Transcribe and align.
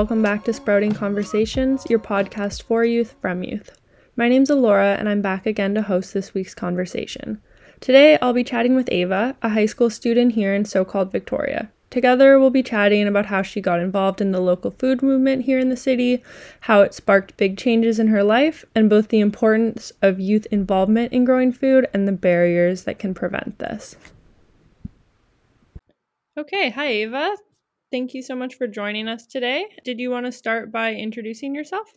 welcome 0.00 0.22
back 0.22 0.44
to 0.44 0.52
Sprouting 0.54 0.94
Conversations, 0.94 1.84
your 1.90 1.98
podcast 1.98 2.62
for 2.62 2.86
youth 2.86 3.16
from 3.20 3.42
youth. 3.42 3.78
My 4.16 4.30
name's 4.30 4.48
Alora, 4.48 4.96
and 4.98 5.06
I'm 5.10 5.20
back 5.20 5.44
again 5.44 5.74
to 5.74 5.82
host 5.82 6.14
this 6.14 6.32
week's 6.32 6.54
conversation. 6.54 7.38
Today, 7.80 8.16
I'll 8.22 8.32
be 8.32 8.42
chatting 8.42 8.74
with 8.74 8.90
Ava, 8.90 9.36
a 9.42 9.50
high 9.50 9.66
school 9.66 9.90
student 9.90 10.32
here 10.32 10.54
in 10.54 10.64
so 10.64 10.86
called 10.86 11.12
Victoria. 11.12 11.70
Together, 11.90 12.38
we'll 12.38 12.48
be 12.48 12.62
chatting 12.62 13.06
about 13.06 13.26
how 13.26 13.42
she 13.42 13.60
got 13.60 13.78
involved 13.78 14.22
in 14.22 14.32
the 14.32 14.40
local 14.40 14.70
food 14.70 15.02
movement 15.02 15.44
here 15.44 15.58
in 15.58 15.68
the 15.68 15.76
city, 15.76 16.22
how 16.60 16.80
it 16.80 16.94
sparked 16.94 17.36
big 17.36 17.58
changes 17.58 17.98
in 17.98 18.08
her 18.08 18.24
life, 18.24 18.64
and 18.74 18.88
both 18.88 19.08
the 19.08 19.20
importance 19.20 19.92
of 20.00 20.18
youth 20.18 20.46
involvement 20.50 21.12
in 21.12 21.26
growing 21.26 21.52
food 21.52 21.86
and 21.92 22.08
the 22.08 22.12
barriers 22.12 22.84
that 22.84 22.98
can 22.98 23.12
prevent 23.12 23.58
this. 23.58 23.96
Okay, 26.38 26.70
hi 26.70 26.86
Ava. 26.86 27.36
Thank 27.90 28.14
you 28.14 28.22
so 28.22 28.36
much 28.36 28.54
for 28.54 28.68
joining 28.68 29.08
us 29.08 29.26
today. 29.26 29.66
Did 29.84 29.98
you 29.98 30.10
want 30.10 30.26
to 30.26 30.32
start 30.32 30.70
by 30.70 30.94
introducing 30.94 31.56
yourself? 31.56 31.88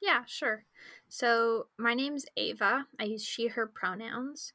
Yeah, 0.00 0.22
sure. 0.24 0.64
So, 1.08 1.66
my 1.76 1.94
name's 1.94 2.26
Ava. 2.36 2.86
I 3.00 3.04
use 3.04 3.24
she, 3.24 3.48
her 3.48 3.66
pronouns. 3.66 4.52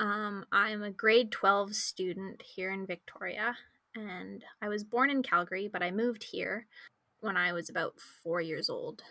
Um, 0.00 0.46
I'm 0.50 0.82
a 0.82 0.90
grade 0.90 1.32
12 1.32 1.74
student 1.74 2.42
here 2.42 2.72
in 2.72 2.86
Victoria, 2.86 3.56
and 3.94 4.42
I 4.62 4.68
was 4.68 4.84
born 4.84 5.10
in 5.10 5.22
Calgary, 5.22 5.68
but 5.70 5.82
I 5.82 5.90
moved 5.90 6.24
here 6.24 6.66
when 7.20 7.36
I 7.36 7.52
was 7.52 7.68
about 7.68 8.00
four 8.00 8.40
years 8.40 8.70
old. 8.70 9.02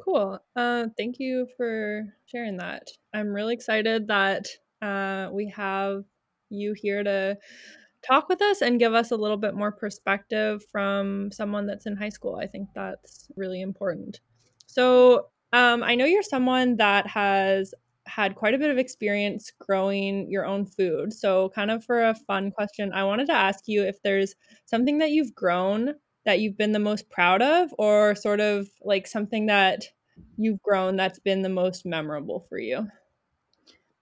Cool. 0.00 0.38
Uh, 0.54 0.86
thank 0.96 1.16
you 1.18 1.48
for 1.56 2.04
sharing 2.26 2.58
that. 2.58 2.88
I'm 3.12 3.32
really 3.32 3.54
excited 3.54 4.06
that 4.06 4.46
uh, 4.80 5.28
we 5.32 5.52
have 5.56 6.04
you 6.50 6.72
here 6.72 7.02
to 7.02 7.36
talk 8.06 8.28
with 8.28 8.42
us 8.42 8.62
and 8.62 8.78
give 8.78 8.94
us 8.94 9.10
a 9.10 9.16
little 9.16 9.36
bit 9.36 9.54
more 9.54 9.72
perspective 9.72 10.64
from 10.70 11.30
someone 11.32 11.66
that's 11.66 11.86
in 11.86 11.96
high 11.96 12.08
school. 12.08 12.36
I 12.36 12.46
think 12.46 12.68
that's 12.74 13.28
really 13.36 13.60
important. 13.60 14.20
So, 14.66 15.28
um, 15.52 15.82
I 15.82 15.94
know 15.94 16.04
you're 16.04 16.22
someone 16.22 16.76
that 16.76 17.06
has 17.06 17.72
had 18.06 18.36
quite 18.36 18.54
a 18.54 18.58
bit 18.58 18.70
of 18.70 18.78
experience 18.78 19.52
growing 19.58 20.30
your 20.30 20.46
own 20.46 20.64
food. 20.66 21.12
So, 21.12 21.50
kind 21.50 21.70
of 21.70 21.84
for 21.84 22.02
a 22.02 22.14
fun 22.14 22.50
question, 22.50 22.92
I 22.92 23.04
wanted 23.04 23.26
to 23.26 23.34
ask 23.34 23.64
you 23.66 23.84
if 23.84 24.00
there's 24.02 24.34
something 24.66 24.98
that 24.98 25.10
you've 25.10 25.34
grown 25.34 25.94
that 26.24 26.40
you've 26.40 26.58
been 26.58 26.72
the 26.72 26.78
most 26.80 27.08
proud 27.08 27.40
of, 27.40 27.72
or 27.78 28.14
sort 28.16 28.40
of 28.40 28.68
like 28.82 29.06
something 29.06 29.46
that 29.46 29.84
you've 30.36 30.60
grown 30.62 30.96
that's 30.96 31.20
been 31.20 31.42
the 31.42 31.48
most 31.48 31.86
memorable 31.86 32.44
for 32.48 32.58
you. 32.58 32.88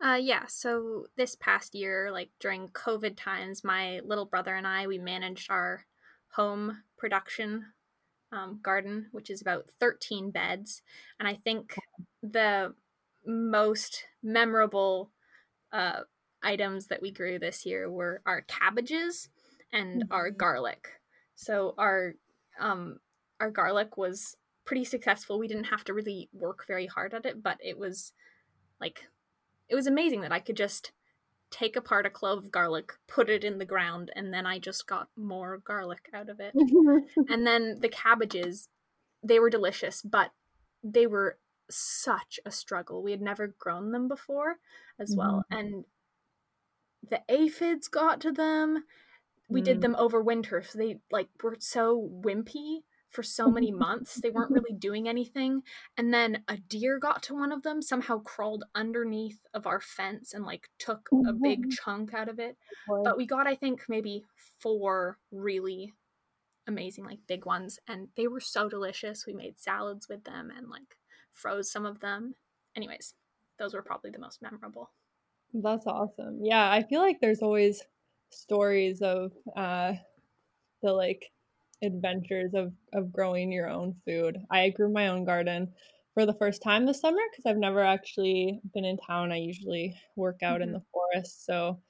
Uh, 0.04 0.18
yeah, 0.20 0.44
so 0.46 1.06
this 1.16 1.34
past 1.34 1.74
year, 1.74 2.10
like 2.12 2.28
during 2.38 2.68
COVID 2.68 3.16
times, 3.16 3.64
my 3.64 4.00
little 4.04 4.26
brother 4.26 4.54
and 4.54 4.66
I, 4.66 4.86
we 4.86 4.98
managed 4.98 5.50
our 5.50 5.86
home 6.34 6.82
production 6.98 7.64
um, 8.30 8.60
garden, 8.62 9.06
which 9.12 9.30
is 9.30 9.40
about 9.40 9.70
13 9.80 10.30
beds. 10.30 10.82
And 11.18 11.26
I 11.26 11.34
think 11.42 11.76
the 12.22 12.74
most 13.24 14.04
memorable 14.22 15.10
uh, 15.72 16.00
items 16.42 16.88
that 16.88 17.00
we 17.00 17.10
grew 17.10 17.38
this 17.38 17.64
year 17.64 17.90
were 17.90 18.20
our 18.26 18.42
cabbages 18.42 19.30
and 19.72 20.02
mm-hmm. 20.02 20.12
our 20.12 20.30
garlic. 20.30 20.88
So 21.34 21.74
our 21.78 22.14
um, 22.60 22.98
our 23.40 23.50
garlic 23.50 23.96
was 23.96 24.36
pretty 24.66 24.84
successful. 24.84 25.38
We 25.38 25.48
didn't 25.48 25.64
have 25.64 25.84
to 25.84 25.94
really 25.94 26.28
work 26.32 26.66
very 26.66 26.86
hard 26.86 27.14
at 27.14 27.24
it, 27.24 27.42
but 27.42 27.56
it 27.62 27.78
was 27.78 28.12
like 28.80 29.04
it 29.68 29.74
was 29.74 29.86
amazing 29.86 30.20
that 30.22 30.32
I 30.32 30.40
could 30.40 30.56
just 30.56 30.92
take 31.50 31.76
apart 31.76 32.06
a 32.06 32.10
clove 32.10 32.38
of 32.38 32.50
garlic, 32.50 32.92
put 33.06 33.30
it 33.30 33.44
in 33.44 33.58
the 33.58 33.64
ground, 33.64 34.10
and 34.16 34.34
then 34.34 34.46
I 34.46 34.58
just 34.58 34.86
got 34.86 35.08
more 35.16 35.58
garlic 35.58 36.10
out 36.12 36.28
of 36.28 36.40
it. 36.40 36.52
and 37.28 37.46
then 37.46 37.78
the 37.80 37.88
cabbages, 37.88 38.68
they 39.22 39.38
were 39.38 39.50
delicious, 39.50 40.02
but 40.02 40.32
they 40.82 41.06
were 41.06 41.38
such 41.70 42.40
a 42.44 42.50
struggle. 42.50 43.02
We 43.02 43.12
had 43.12 43.22
never 43.22 43.54
grown 43.58 43.92
them 43.92 44.08
before 44.08 44.56
as 44.98 45.14
well. 45.16 45.44
Mm. 45.52 45.58
And 45.58 45.84
the 47.08 47.22
aphids 47.28 47.88
got 47.88 48.20
to 48.22 48.32
them. 48.32 48.84
We 49.48 49.60
mm. 49.60 49.64
did 49.64 49.80
them 49.80 49.94
over 49.96 50.20
winter, 50.20 50.62
so 50.62 50.78
they 50.78 50.98
like 51.10 51.28
were 51.42 51.56
so 51.60 52.10
wimpy 52.12 52.80
for 53.14 53.22
so 53.22 53.48
many 53.48 53.70
months. 53.70 54.16
They 54.16 54.30
weren't 54.30 54.50
really 54.50 54.74
doing 54.76 55.08
anything. 55.08 55.62
And 55.96 56.12
then 56.12 56.42
a 56.48 56.56
deer 56.56 56.98
got 56.98 57.22
to 57.24 57.34
one 57.34 57.52
of 57.52 57.62
them, 57.62 57.80
somehow 57.80 58.18
crawled 58.18 58.64
underneath 58.74 59.38
of 59.54 59.66
our 59.66 59.80
fence 59.80 60.34
and 60.34 60.44
like 60.44 60.68
took 60.78 61.08
a 61.26 61.32
big 61.32 61.70
chunk 61.84 62.12
out 62.12 62.28
of 62.28 62.38
it. 62.38 62.56
But 62.88 63.16
we 63.16 63.26
got, 63.26 63.46
I 63.46 63.54
think, 63.54 63.84
maybe 63.88 64.24
four 64.60 65.18
really 65.30 65.92
amazing, 66.66 67.04
like 67.04 67.20
big 67.28 67.46
ones. 67.46 67.78
And 67.86 68.08
they 68.16 68.26
were 68.26 68.40
so 68.40 68.68
delicious. 68.68 69.26
We 69.26 69.32
made 69.32 69.58
salads 69.58 70.08
with 70.08 70.24
them 70.24 70.50
and 70.54 70.68
like 70.68 70.98
froze 71.32 71.70
some 71.70 71.86
of 71.86 72.00
them. 72.00 72.34
Anyways, 72.76 73.14
those 73.58 73.74
were 73.74 73.82
probably 73.82 74.10
the 74.10 74.18
most 74.18 74.42
memorable. 74.42 74.90
That's 75.52 75.86
awesome. 75.86 76.40
Yeah, 76.42 76.68
I 76.68 76.82
feel 76.82 77.00
like 77.00 77.20
there's 77.20 77.42
always 77.42 77.82
stories 78.30 79.00
of 79.00 79.30
uh 79.56 79.92
the 80.82 80.92
like 80.92 81.30
adventures 81.84 82.52
of 82.54 82.72
of 82.92 83.12
growing 83.12 83.52
your 83.52 83.68
own 83.68 83.94
food. 84.06 84.38
I 84.50 84.70
grew 84.70 84.92
my 84.92 85.08
own 85.08 85.24
garden 85.24 85.72
for 86.14 86.26
the 86.26 86.34
first 86.34 86.62
time 86.62 86.86
this 86.86 87.00
summer 87.00 87.20
because 87.30 87.46
I've 87.46 87.58
never 87.58 87.82
actually 87.82 88.60
been 88.72 88.84
in 88.84 88.96
town. 88.96 89.32
I 89.32 89.36
usually 89.36 89.94
work 90.16 90.42
out 90.42 90.60
mm-hmm. 90.60 90.68
in 90.68 90.72
the 90.72 90.82
forest, 90.92 91.44
so 91.44 91.80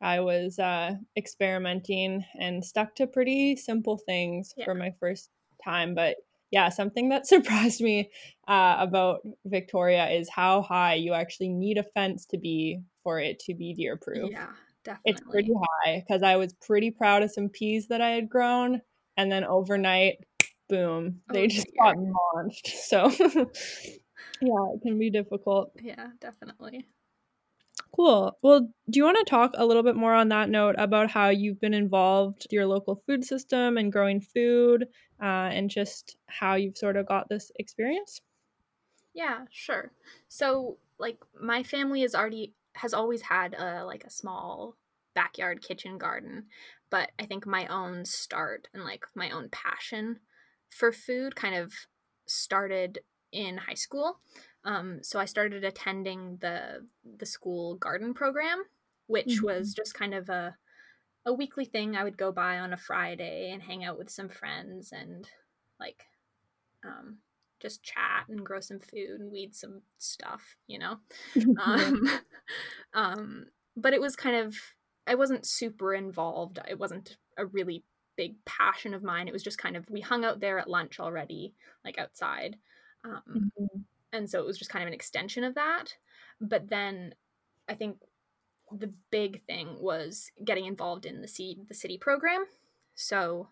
I 0.00 0.20
was 0.20 0.58
uh, 0.58 0.94
experimenting 1.16 2.24
and 2.38 2.64
stuck 2.64 2.94
to 2.96 3.06
pretty 3.06 3.56
simple 3.56 3.98
things 3.98 4.52
yeah. 4.56 4.64
for 4.64 4.74
my 4.74 4.92
first 5.00 5.30
time. 5.64 5.94
But 5.94 6.16
yeah, 6.50 6.68
something 6.68 7.08
that 7.10 7.26
surprised 7.26 7.80
me 7.80 8.10
uh, 8.46 8.76
about 8.78 9.20
Victoria 9.44 10.08
is 10.08 10.28
how 10.28 10.62
high 10.62 10.94
you 10.94 11.14
actually 11.14 11.48
need 11.48 11.78
a 11.78 11.82
fence 11.82 12.26
to 12.26 12.38
be 12.38 12.80
for 13.02 13.20
it 13.20 13.38
to 13.40 13.54
be 13.54 13.74
deer 13.74 13.96
proof. 13.96 14.30
Yeah, 14.30 14.48
definitely. 14.84 15.12
It's 15.12 15.20
pretty 15.20 15.52
high 15.54 16.04
because 16.06 16.22
I 16.22 16.36
was 16.36 16.54
pretty 16.54 16.90
proud 16.90 17.22
of 17.22 17.32
some 17.32 17.48
peas 17.48 17.88
that 17.88 18.00
I 18.00 18.10
had 18.10 18.28
grown 18.28 18.80
and 19.18 19.30
then 19.30 19.44
overnight, 19.44 20.24
boom, 20.68 21.20
they 21.30 21.44
oh, 21.44 21.48
just 21.48 21.66
dear. 21.66 21.74
got 21.82 21.96
launched. 21.98 22.68
So, 22.74 23.10
yeah, 24.40 24.72
it 24.72 24.80
can 24.82 24.98
be 24.98 25.10
difficult. 25.10 25.72
Yeah, 25.82 26.06
definitely. 26.20 26.86
Cool. 27.94 28.38
Well, 28.42 28.60
do 28.88 28.98
you 28.98 29.04
want 29.04 29.18
to 29.18 29.24
talk 29.24 29.52
a 29.54 29.66
little 29.66 29.82
bit 29.82 29.96
more 29.96 30.14
on 30.14 30.28
that 30.28 30.48
note 30.48 30.76
about 30.78 31.10
how 31.10 31.30
you've 31.30 31.60
been 31.60 31.74
involved 31.74 32.46
your 32.50 32.66
local 32.66 33.02
food 33.06 33.24
system 33.24 33.76
and 33.76 33.92
growing 33.92 34.20
food, 34.20 34.84
uh, 35.20 35.50
and 35.50 35.68
just 35.68 36.16
how 36.26 36.54
you've 36.54 36.78
sort 36.78 36.96
of 36.96 37.08
got 37.08 37.28
this 37.28 37.50
experience? 37.58 38.20
Yeah, 39.14 39.46
sure. 39.50 39.90
So, 40.28 40.78
like, 40.98 41.18
my 41.40 41.64
family 41.64 42.02
is 42.02 42.14
already 42.14 42.54
has 42.74 42.94
always 42.94 43.22
had 43.22 43.54
a 43.54 43.84
like 43.84 44.04
a 44.04 44.10
small 44.10 44.76
backyard 45.14 45.60
kitchen 45.60 45.98
garden 45.98 46.44
but 46.90 47.10
I 47.18 47.26
think 47.26 47.46
my 47.46 47.66
own 47.66 48.04
start 48.04 48.68
and 48.72 48.84
like 48.84 49.04
my 49.14 49.30
own 49.30 49.48
passion 49.50 50.20
for 50.70 50.92
food 50.92 51.36
kind 51.36 51.54
of 51.54 51.72
started 52.26 53.00
in 53.32 53.58
high 53.58 53.74
school. 53.74 54.20
Um, 54.64 55.00
so 55.02 55.18
I 55.18 55.24
started 55.24 55.64
attending 55.64 56.38
the 56.40 56.86
the 57.18 57.26
school 57.26 57.76
garden 57.76 58.14
program, 58.14 58.64
which 59.06 59.36
mm-hmm. 59.36 59.46
was 59.46 59.74
just 59.74 59.94
kind 59.94 60.14
of 60.14 60.28
a 60.28 60.56
a 61.24 61.32
weekly 61.32 61.64
thing 61.64 61.96
I 61.96 62.04
would 62.04 62.16
go 62.16 62.32
by 62.32 62.58
on 62.58 62.72
a 62.72 62.76
Friday 62.76 63.50
and 63.52 63.62
hang 63.62 63.84
out 63.84 63.98
with 63.98 64.10
some 64.10 64.28
friends 64.28 64.92
and 64.92 65.28
like 65.78 66.04
um, 66.84 67.18
just 67.60 67.82
chat 67.82 68.26
and 68.28 68.44
grow 68.44 68.60
some 68.60 68.78
food 68.78 69.20
and 69.20 69.32
weed 69.32 69.54
some 69.54 69.82
stuff, 69.98 70.56
you 70.66 70.78
know. 70.78 70.98
um, 71.62 72.08
um, 72.94 73.46
but 73.76 73.92
it 73.92 74.00
was 74.00 74.16
kind 74.16 74.36
of 74.36 74.56
I 75.08 75.14
wasn't 75.14 75.46
super 75.46 75.94
involved. 75.94 76.58
It 76.68 76.78
wasn't 76.78 77.16
a 77.36 77.46
really 77.46 77.82
big 78.16 78.34
passion 78.44 78.94
of 78.94 79.02
mine. 79.02 79.28
It 79.28 79.32
was 79.32 79.42
just 79.42 79.58
kind 79.58 79.76
of 79.76 79.88
we 79.90 80.00
hung 80.00 80.24
out 80.24 80.40
there 80.40 80.58
at 80.58 80.68
lunch 80.68 81.00
already, 81.00 81.54
like 81.84 81.98
outside. 81.98 82.56
Um, 83.04 83.22
mm-hmm. 83.58 83.78
And 84.12 84.28
so 84.28 84.40
it 84.40 84.46
was 84.46 84.58
just 84.58 84.70
kind 84.70 84.82
of 84.82 84.88
an 84.88 84.94
extension 84.94 85.44
of 85.44 85.54
that. 85.54 85.94
But 86.40 86.68
then 86.68 87.14
I 87.68 87.74
think 87.74 87.96
the 88.70 88.92
big 89.10 89.42
thing 89.46 89.76
was 89.80 90.30
getting 90.44 90.66
involved 90.66 91.06
in 91.06 91.22
the 91.22 91.28
city, 91.28 91.58
the 91.68 91.74
city 91.74 91.96
program. 91.98 92.44
So 92.94 93.48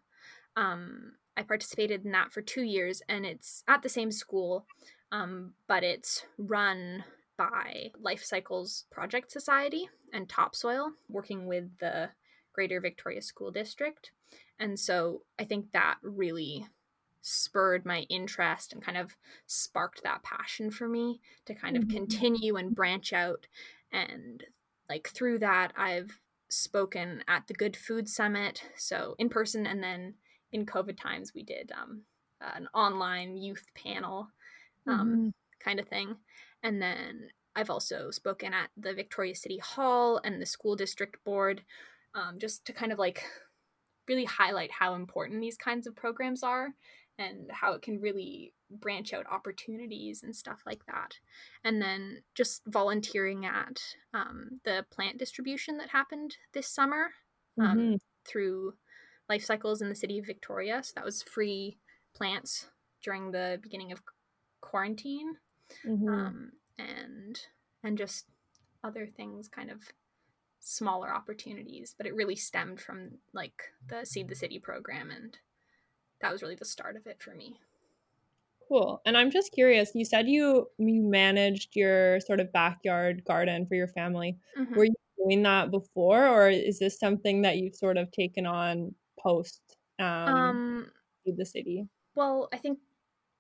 um, 0.56 1.12
I 1.36 1.42
participated 1.42 2.04
in 2.04 2.12
that 2.12 2.32
for 2.32 2.42
two 2.42 2.62
years, 2.62 3.02
and 3.08 3.24
it's 3.24 3.62
at 3.68 3.82
the 3.82 3.88
same 3.88 4.10
school, 4.10 4.66
um, 5.12 5.52
but 5.68 5.84
it's 5.84 6.24
run 6.38 7.04
by 7.36 7.90
Life 8.00 8.24
Cycles 8.24 8.84
Project 8.90 9.30
Society 9.30 9.88
and 10.12 10.28
Topsoil, 10.28 10.92
working 11.08 11.46
with 11.46 11.78
the 11.78 12.10
Greater 12.52 12.80
Victoria 12.80 13.22
School 13.22 13.50
District. 13.50 14.10
And 14.58 14.78
so 14.78 15.22
I 15.38 15.44
think 15.44 15.72
that 15.72 15.96
really 16.02 16.66
spurred 17.20 17.84
my 17.84 18.06
interest 18.08 18.72
and 18.72 18.82
kind 18.82 18.96
of 18.96 19.16
sparked 19.46 20.02
that 20.02 20.22
passion 20.22 20.70
for 20.70 20.88
me 20.88 21.20
to 21.44 21.54
kind 21.54 21.76
of 21.76 21.84
mm-hmm. 21.84 21.96
continue 21.96 22.56
and 22.56 22.74
branch 22.74 23.12
out. 23.12 23.46
And 23.92 24.44
like 24.88 25.08
through 25.08 25.40
that, 25.40 25.72
I've 25.76 26.20
spoken 26.48 27.24
at 27.26 27.48
the 27.48 27.54
Good 27.54 27.76
Food 27.76 28.08
Summit, 28.08 28.62
so 28.76 29.16
in 29.18 29.28
person 29.28 29.66
and 29.66 29.82
then 29.82 30.14
in 30.52 30.64
COVID 30.64 30.98
times, 30.98 31.32
we 31.34 31.42
did 31.42 31.72
um, 31.78 32.02
an 32.40 32.68
online 32.72 33.36
youth 33.36 33.66
panel 33.74 34.28
um, 34.86 35.08
mm-hmm. 35.08 35.28
kind 35.58 35.80
of 35.80 35.88
thing. 35.88 36.16
And 36.66 36.82
then 36.82 37.28
I've 37.54 37.70
also 37.70 38.10
spoken 38.10 38.52
at 38.52 38.70
the 38.76 38.92
Victoria 38.92 39.36
City 39.36 39.58
Hall 39.58 40.20
and 40.24 40.42
the 40.42 40.46
school 40.46 40.74
district 40.74 41.24
board 41.24 41.62
um, 42.12 42.40
just 42.40 42.64
to 42.64 42.72
kind 42.72 42.90
of 42.90 42.98
like 42.98 43.22
really 44.08 44.24
highlight 44.24 44.72
how 44.72 44.94
important 44.94 45.40
these 45.40 45.56
kinds 45.56 45.86
of 45.86 45.94
programs 45.94 46.42
are 46.42 46.70
and 47.20 47.48
how 47.52 47.74
it 47.74 47.82
can 47.82 48.00
really 48.00 48.52
branch 48.68 49.12
out 49.12 49.26
opportunities 49.30 50.24
and 50.24 50.34
stuff 50.34 50.62
like 50.66 50.84
that. 50.86 51.14
And 51.62 51.80
then 51.80 52.22
just 52.34 52.62
volunteering 52.66 53.46
at 53.46 53.80
um, 54.12 54.60
the 54.64 54.84
plant 54.90 55.18
distribution 55.18 55.78
that 55.78 55.90
happened 55.90 56.36
this 56.52 56.66
summer 56.66 57.10
um, 57.60 57.78
mm-hmm. 57.78 57.94
through 58.28 58.72
Life 59.28 59.44
Cycles 59.44 59.80
in 59.80 59.88
the 59.88 59.94
city 59.94 60.18
of 60.18 60.26
Victoria. 60.26 60.82
So 60.82 60.94
that 60.96 61.04
was 61.04 61.22
free 61.22 61.78
plants 62.12 62.66
during 63.04 63.30
the 63.30 63.60
beginning 63.62 63.92
of 63.92 64.02
quarantine. 64.60 65.36
Mm-hmm. 65.86 66.08
Um, 66.08 66.52
and 66.78 67.40
and 67.82 67.98
just 67.98 68.26
other 68.84 69.06
things 69.06 69.48
kind 69.48 69.70
of 69.70 69.80
smaller 70.60 71.14
opportunities 71.14 71.94
but 71.96 72.06
it 72.06 72.14
really 72.14 72.34
stemmed 72.34 72.80
from 72.80 73.10
like 73.32 73.62
the 73.88 74.04
seed 74.04 74.28
the 74.28 74.34
city 74.34 74.58
program 74.58 75.10
and 75.10 75.38
that 76.20 76.32
was 76.32 76.42
really 76.42 76.56
the 76.56 76.64
start 76.64 76.96
of 76.96 77.06
it 77.06 77.22
for 77.22 77.34
me 77.34 77.56
cool 78.68 79.00
and 79.06 79.16
i'm 79.16 79.30
just 79.30 79.52
curious 79.52 79.92
you 79.94 80.04
said 80.04 80.26
you 80.28 80.66
you 80.78 81.02
managed 81.02 81.76
your 81.76 82.18
sort 82.20 82.40
of 82.40 82.52
backyard 82.52 83.22
garden 83.24 83.64
for 83.66 83.76
your 83.76 83.86
family 83.86 84.36
mm-hmm. 84.58 84.74
were 84.74 84.86
you 84.86 84.94
doing 85.18 85.42
that 85.42 85.70
before 85.70 86.26
or 86.26 86.48
is 86.48 86.80
this 86.80 86.98
something 86.98 87.42
that 87.42 87.58
you've 87.58 87.76
sort 87.76 87.96
of 87.96 88.10
taken 88.10 88.44
on 88.44 88.92
post 89.20 89.60
um, 90.00 90.06
um 90.06 90.86
seed 91.24 91.36
the 91.36 91.46
city 91.46 91.86
well 92.16 92.48
i 92.52 92.56
think 92.56 92.78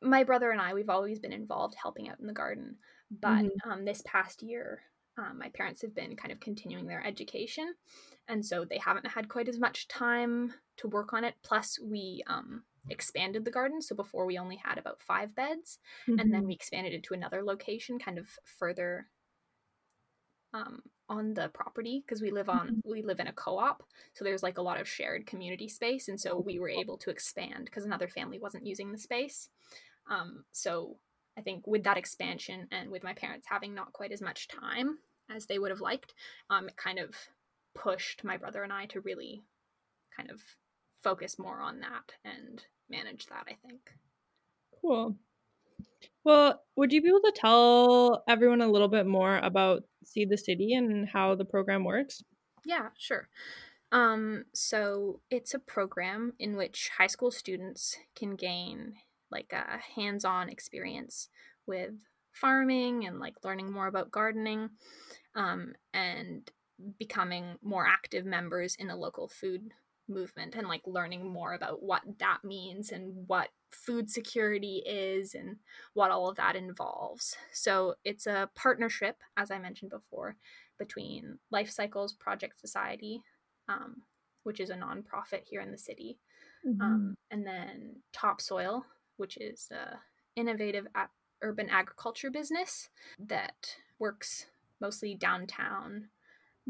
my 0.02 0.24
brother 0.24 0.50
and 0.50 0.60
i 0.60 0.74
we've 0.74 0.90
always 0.90 1.18
been 1.18 1.32
involved 1.32 1.74
helping 1.80 2.08
out 2.08 2.20
in 2.20 2.26
the 2.26 2.32
garden 2.32 2.76
but 3.10 3.44
mm-hmm. 3.44 3.70
um, 3.70 3.84
this 3.84 4.02
past 4.06 4.42
year 4.42 4.82
um, 5.18 5.38
my 5.38 5.48
parents 5.48 5.80
have 5.80 5.94
been 5.94 6.14
kind 6.14 6.30
of 6.30 6.40
continuing 6.40 6.86
their 6.86 7.04
education 7.04 7.74
and 8.28 8.44
so 8.44 8.64
they 8.64 8.78
haven't 8.78 9.06
had 9.06 9.28
quite 9.28 9.48
as 9.48 9.58
much 9.58 9.88
time 9.88 10.52
to 10.76 10.88
work 10.88 11.12
on 11.12 11.24
it 11.24 11.34
plus 11.42 11.78
we 11.82 12.22
um, 12.26 12.64
expanded 12.90 13.44
the 13.44 13.50
garden 13.50 13.80
so 13.80 13.94
before 13.94 14.26
we 14.26 14.38
only 14.38 14.60
had 14.62 14.78
about 14.78 15.00
five 15.00 15.34
beds 15.34 15.78
mm-hmm. 16.06 16.18
and 16.18 16.32
then 16.32 16.40
mm-hmm. 16.40 16.48
we 16.48 16.54
expanded 16.54 16.92
it 16.92 17.02
to 17.02 17.14
another 17.14 17.42
location 17.42 17.98
kind 17.98 18.18
of 18.18 18.26
further 18.44 19.06
um, 20.52 20.82
on 21.08 21.34
the 21.34 21.48
property 21.50 22.02
because 22.04 22.20
we 22.20 22.30
live 22.30 22.48
on 22.48 22.66
mm-hmm. 22.66 22.90
we 22.90 23.02
live 23.02 23.20
in 23.20 23.28
a 23.28 23.32
co-op 23.32 23.82
so 24.12 24.24
there's 24.24 24.42
like 24.42 24.58
a 24.58 24.62
lot 24.62 24.80
of 24.80 24.88
shared 24.88 25.24
community 25.26 25.68
space 25.68 26.08
and 26.08 26.20
so 26.20 26.36
we 26.36 26.58
were 26.58 26.68
able 26.68 26.96
to 26.96 27.10
expand 27.10 27.64
because 27.64 27.84
another 27.84 28.08
family 28.08 28.38
wasn't 28.38 28.66
using 28.66 28.90
the 28.90 28.98
space 28.98 29.48
um, 30.10 30.44
so 30.52 30.96
I 31.36 31.42
think 31.42 31.66
with 31.66 31.84
that 31.84 31.98
expansion 31.98 32.66
and 32.70 32.90
with 32.90 33.04
my 33.04 33.12
parents 33.12 33.46
having 33.48 33.74
not 33.74 33.92
quite 33.92 34.12
as 34.12 34.22
much 34.22 34.48
time 34.48 34.98
as 35.34 35.46
they 35.46 35.58
would 35.58 35.70
have 35.70 35.80
liked, 35.80 36.14
um, 36.50 36.68
it 36.68 36.76
kind 36.76 36.98
of 36.98 37.14
pushed 37.74 38.24
my 38.24 38.36
brother 38.36 38.62
and 38.62 38.72
I 38.72 38.86
to 38.86 39.00
really 39.00 39.42
kind 40.16 40.30
of 40.30 40.40
focus 41.02 41.38
more 41.38 41.60
on 41.60 41.80
that 41.80 42.12
and 42.24 42.64
manage 42.88 43.26
that, 43.26 43.44
I 43.48 43.56
think. 43.66 43.80
Cool. 44.80 45.16
Well, 46.24 46.62
would 46.76 46.92
you 46.92 47.02
be 47.02 47.08
able 47.08 47.20
to 47.20 47.32
tell 47.34 48.24
everyone 48.28 48.62
a 48.62 48.70
little 48.70 48.88
bit 48.88 49.06
more 49.06 49.36
about 49.38 49.84
Seed 50.06 50.30
the 50.30 50.38
City 50.38 50.74
and 50.74 51.08
how 51.08 51.34
the 51.34 51.44
program 51.44 51.84
works? 51.84 52.22
Yeah, 52.64 52.88
sure. 52.96 53.28
Um, 53.92 54.44
so 54.54 55.20
it's 55.30 55.54
a 55.54 55.58
program 55.58 56.32
in 56.38 56.56
which 56.56 56.90
high 56.98 57.06
school 57.06 57.30
students 57.30 57.96
can 58.14 58.34
gain 58.34 58.94
like 59.30 59.52
a 59.52 59.78
hands-on 59.94 60.48
experience 60.48 61.28
with 61.66 61.92
farming 62.32 63.06
and 63.06 63.18
like 63.18 63.34
learning 63.44 63.72
more 63.72 63.86
about 63.86 64.10
gardening 64.10 64.70
um, 65.34 65.74
and 65.94 66.50
becoming 66.98 67.56
more 67.62 67.86
active 67.86 68.24
members 68.24 68.76
in 68.78 68.88
the 68.88 68.96
local 68.96 69.28
food 69.28 69.70
movement 70.08 70.54
and 70.54 70.68
like 70.68 70.82
learning 70.86 71.32
more 71.32 71.54
about 71.54 71.82
what 71.82 72.02
that 72.18 72.38
means 72.44 72.90
and 72.90 73.26
what 73.26 73.48
food 73.70 74.10
security 74.10 74.82
is 74.86 75.34
and 75.34 75.56
what 75.94 76.10
all 76.10 76.28
of 76.28 76.36
that 76.36 76.56
involves. 76.56 77.36
So 77.52 77.94
it's 78.04 78.26
a 78.26 78.50
partnership, 78.54 79.16
as 79.36 79.50
I 79.50 79.58
mentioned 79.58 79.90
before, 79.90 80.36
between 80.78 81.38
Life 81.50 81.70
Cycles 81.70 82.12
Project 82.12 82.58
Society, 82.60 83.22
um, 83.68 84.02
which 84.44 84.60
is 84.60 84.70
a 84.70 84.74
nonprofit 84.74 85.42
here 85.44 85.60
in 85.60 85.72
the 85.72 85.78
city, 85.78 86.18
mm-hmm. 86.66 86.80
um, 86.80 87.14
and 87.30 87.46
then 87.46 87.96
Topsoil, 88.12 88.84
which 89.16 89.36
is 89.38 89.68
a 89.72 89.98
innovative 90.38 90.86
urban 91.42 91.68
agriculture 91.70 92.30
business 92.30 92.90
that 93.18 93.76
works 93.98 94.46
mostly 94.80 95.14
downtown, 95.14 96.08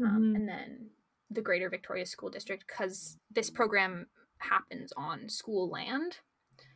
um, 0.01 0.07
mm-hmm. 0.07 0.15
um, 0.15 0.35
and 0.35 0.47
then 0.47 0.89
the 1.29 1.41
Greater 1.41 1.69
Victoria 1.69 2.05
School 2.05 2.29
District 2.29 2.63
because 2.67 3.17
this 3.29 3.49
program 3.49 4.07
happens 4.39 4.93
on 4.95 5.29
school 5.29 5.69
land. 5.69 6.19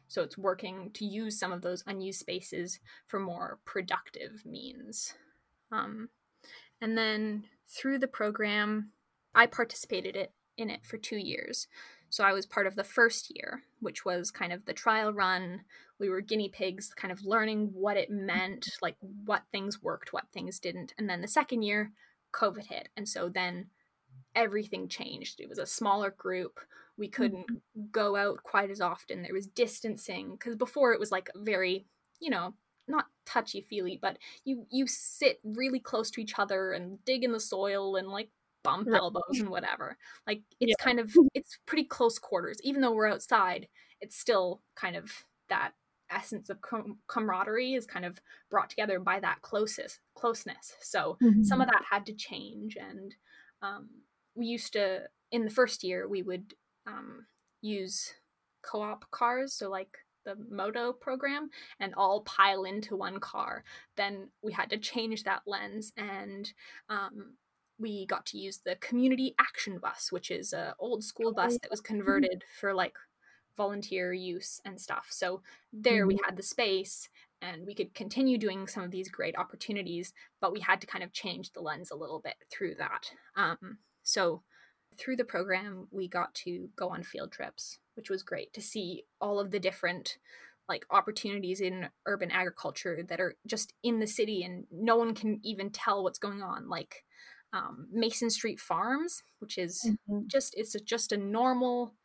So 0.08 0.22
it's 0.22 0.38
working 0.38 0.92
to 0.96 1.06
use 1.06 1.40
some 1.40 1.54
of 1.54 1.62
those 1.62 1.84
unused 1.88 2.20
spaces 2.20 2.80
for 3.08 3.20
more 3.20 3.60
productive 3.66 4.46
means. 4.46 5.14
Um, 5.72 6.10
and 6.82 6.98
then 6.98 7.46
through 7.68 8.00
the 8.00 8.08
program, 8.08 8.92
I 9.34 9.46
participated 9.46 10.16
it, 10.18 10.34
in 10.58 10.70
it 10.70 10.86
for 10.86 10.98
two 10.98 11.18
years. 11.18 11.68
So 12.10 12.26
I 12.26 12.34
was 12.34 12.46
part 12.46 12.68
of 12.68 12.76
the 12.76 12.84
first 12.84 13.32
year, 13.34 13.64
which 13.80 14.04
was 14.04 14.32
kind 14.32 14.52
of 14.52 14.66
the 14.66 14.74
trial 14.74 15.14
run. 15.14 15.62
We 15.98 16.10
were 16.10 16.20
guinea 16.20 16.50
pigs, 16.50 16.94
kind 16.94 17.12
of 17.12 17.24
learning 17.24 17.70
what 17.74 17.96
it 17.96 18.10
meant, 18.10 18.68
like 18.82 18.98
what 19.00 19.44
things 19.52 19.82
worked, 19.82 20.12
what 20.12 20.26
things 20.34 20.60
didn't. 20.60 20.94
And 20.98 21.10
then 21.10 21.22
the 21.22 21.28
second 21.28 21.62
year, 21.62 21.94
COVID 22.34 22.66
hit. 22.66 22.90
And 22.98 23.08
so 23.08 23.30
then 23.30 23.68
everything 24.36 24.88
changed. 24.88 25.40
It 25.40 25.50
was 25.50 25.58
a 25.58 25.66
smaller 25.66 26.12
group. 26.12 26.60
We 26.98 27.08
couldn't 27.08 27.48
mm-hmm. 27.48 27.82
go 27.92 28.16
out 28.16 28.44
quite 28.44 28.70
as 28.70 28.82
often. 28.82 29.24
There 29.24 29.34
was 29.34 29.48
distancing 29.48 30.32
because 30.32 30.56
before 30.56 30.94
it 30.94 31.00
was 31.00 31.12
like 31.12 31.30
very, 31.36 31.86
you 32.20 32.30
know, 32.30 32.54
not 32.88 33.06
touchy 33.26 33.62
feely, 33.62 33.98
but 34.02 34.18
you 34.44 34.66
you 34.70 34.88
sit 34.88 35.40
really 35.44 35.80
close 35.80 36.12
to 36.12 36.22
each 36.22 36.38
other 36.38 36.72
and 36.72 37.04
dig 37.06 37.24
in 37.24 37.32
the 37.32 37.40
soil 37.40 37.96
and 37.96 38.08
like 38.08 38.30
bump 38.64 38.88
right. 38.88 39.00
elbows 39.00 39.40
and 39.40 39.50
whatever. 39.50 39.98
Like 40.28 40.42
it's 40.60 40.76
yeah. 40.78 40.84
kind 40.84 41.00
of 41.00 41.16
it's 41.34 41.58
pretty 41.66 41.86
close 41.86 42.20
quarters. 42.20 42.60
Even 42.64 42.82
though 42.82 42.92
we're 42.92 43.08
outside, 43.08 43.68
it's 44.00 44.18
still 44.18 44.62
kind 44.76 44.96
of 44.96 45.12
that 45.50 45.72
essence 46.12 46.50
of 46.50 46.62
com- 46.62 46.98
camaraderie 47.08 47.74
is 47.74 47.86
kind 47.86 48.06
of 48.06 48.20
brought 48.50 48.70
together 48.70 49.00
by 49.00 49.20
that 49.20 49.42
closest 49.42 50.00
closeness. 50.14 50.76
So 50.82 51.18
mm-hmm. 51.24 51.44
some 51.44 51.62
of 51.62 51.68
that 51.68 51.84
had 51.90 52.06
to 52.08 52.14
change, 52.14 52.78
and 52.80 53.16
um, 53.62 53.90
we 54.36 54.46
used 54.46 54.74
to 54.74 55.02
in 55.32 55.46
the 55.46 55.52
first 55.52 55.84
year 55.84 56.08
we 56.08 56.22
would 56.22 56.54
um, 56.88 57.26
use 57.62 58.14
co-op 58.62 59.10
cars, 59.12 59.54
so 59.54 59.70
like 59.70 59.98
the 60.24 60.36
Modo 60.52 60.94
program 60.94 61.50
and 61.80 61.96
all 61.96 62.22
pile 62.22 62.64
into 62.64 62.96
one 62.96 63.20
car 63.20 63.64
then 63.98 64.30
we 64.44 64.52
had 64.52 64.70
to 64.70 64.78
change 64.78 65.24
that 65.24 65.42
lens 65.48 65.92
and 65.98 66.54
um, 66.90 67.34
we 67.82 68.06
got 68.06 68.26
to 68.28 68.38
use 68.38 68.62
the 68.64 68.76
community 68.76 69.34
action 69.40 69.80
bus, 69.80 70.12
which 70.12 70.32
is 70.32 70.54
a 70.54 70.76
old 70.80 71.04
school 71.04 71.34
bus 71.34 71.58
that 71.62 71.72
was 71.72 71.82
converted 71.82 72.44
for 72.60 72.74
like 72.74 72.94
volunteer 73.58 74.14
use 74.14 74.62
and 74.64 74.80
stuff. 74.80 75.08
So 75.10 75.42
there 75.74 76.08
we 76.08 76.16
mm-hmm. 76.16 76.26
had 76.26 76.38
the 76.38 76.44
space 76.44 77.10
and 77.42 77.66
we 77.66 77.74
could 77.74 77.94
continue 77.96 78.38
doing 78.38 78.68
some 78.68 78.84
of 78.84 78.92
these 78.92 79.10
great 79.10 79.36
opportunities, 79.36 80.14
but 80.40 80.54
we 80.54 80.60
had 80.60 80.80
to 80.82 80.88
kind 80.88 81.04
of 81.04 81.12
change 81.12 81.52
the 81.52 81.62
lens 81.62 81.90
a 81.90 81.96
little 81.96 82.20
bit 82.20 82.36
through 82.52 82.76
that. 82.76 83.12
Um, 83.36 83.80
so 84.04 84.44
through 84.98 85.16
the 85.16 85.24
program, 85.24 85.88
we 85.92 86.08
got 86.08 86.34
to 86.36 86.70
go 86.76 86.90
on 86.90 87.04
field 87.04 87.32
trips, 87.32 87.80
which 87.96 88.10
was 88.10 88.24
great 88.24 88.54
to 88.54 88.62
see 88.62 89.04
all 89.20 89.40
of 89.40 89.52
the 89.52 89.60
different 89.60 90.18
like 90.70 90.86
opportunities 90.90 91.60
in 91.60 91.90
urban 92.06 92.32
agriculture 92.32 93.04
that 93.08 93.20
are 93.20 93.36
just 93.46 93.74
in 93.84 94.00
the 94.00 94.08
city 94.08 94.44
and 94.44 94.66
no 94.72 94.96
one 94.96 95.14
can 95.14 95.40
even 95.44 95.70
tell 95.70 96.04
what's 96.04 96.20
going 96.20 96.42
on 96.42 96.70
like 96.70 97.04
um, 97.52 97.88
Mason 97.92 98.30
Street 98.30 98.60
Farms, 98.60 99.24
which 99.40 99.58
is 99.58 99.82
mm-hmm. 99.86 100.28
just 100.28 100.54
it's 100.56 100.76
a, 100.76 100.80
just 100.80 101.12
a 101.12 101.18
normal 101.18 101.96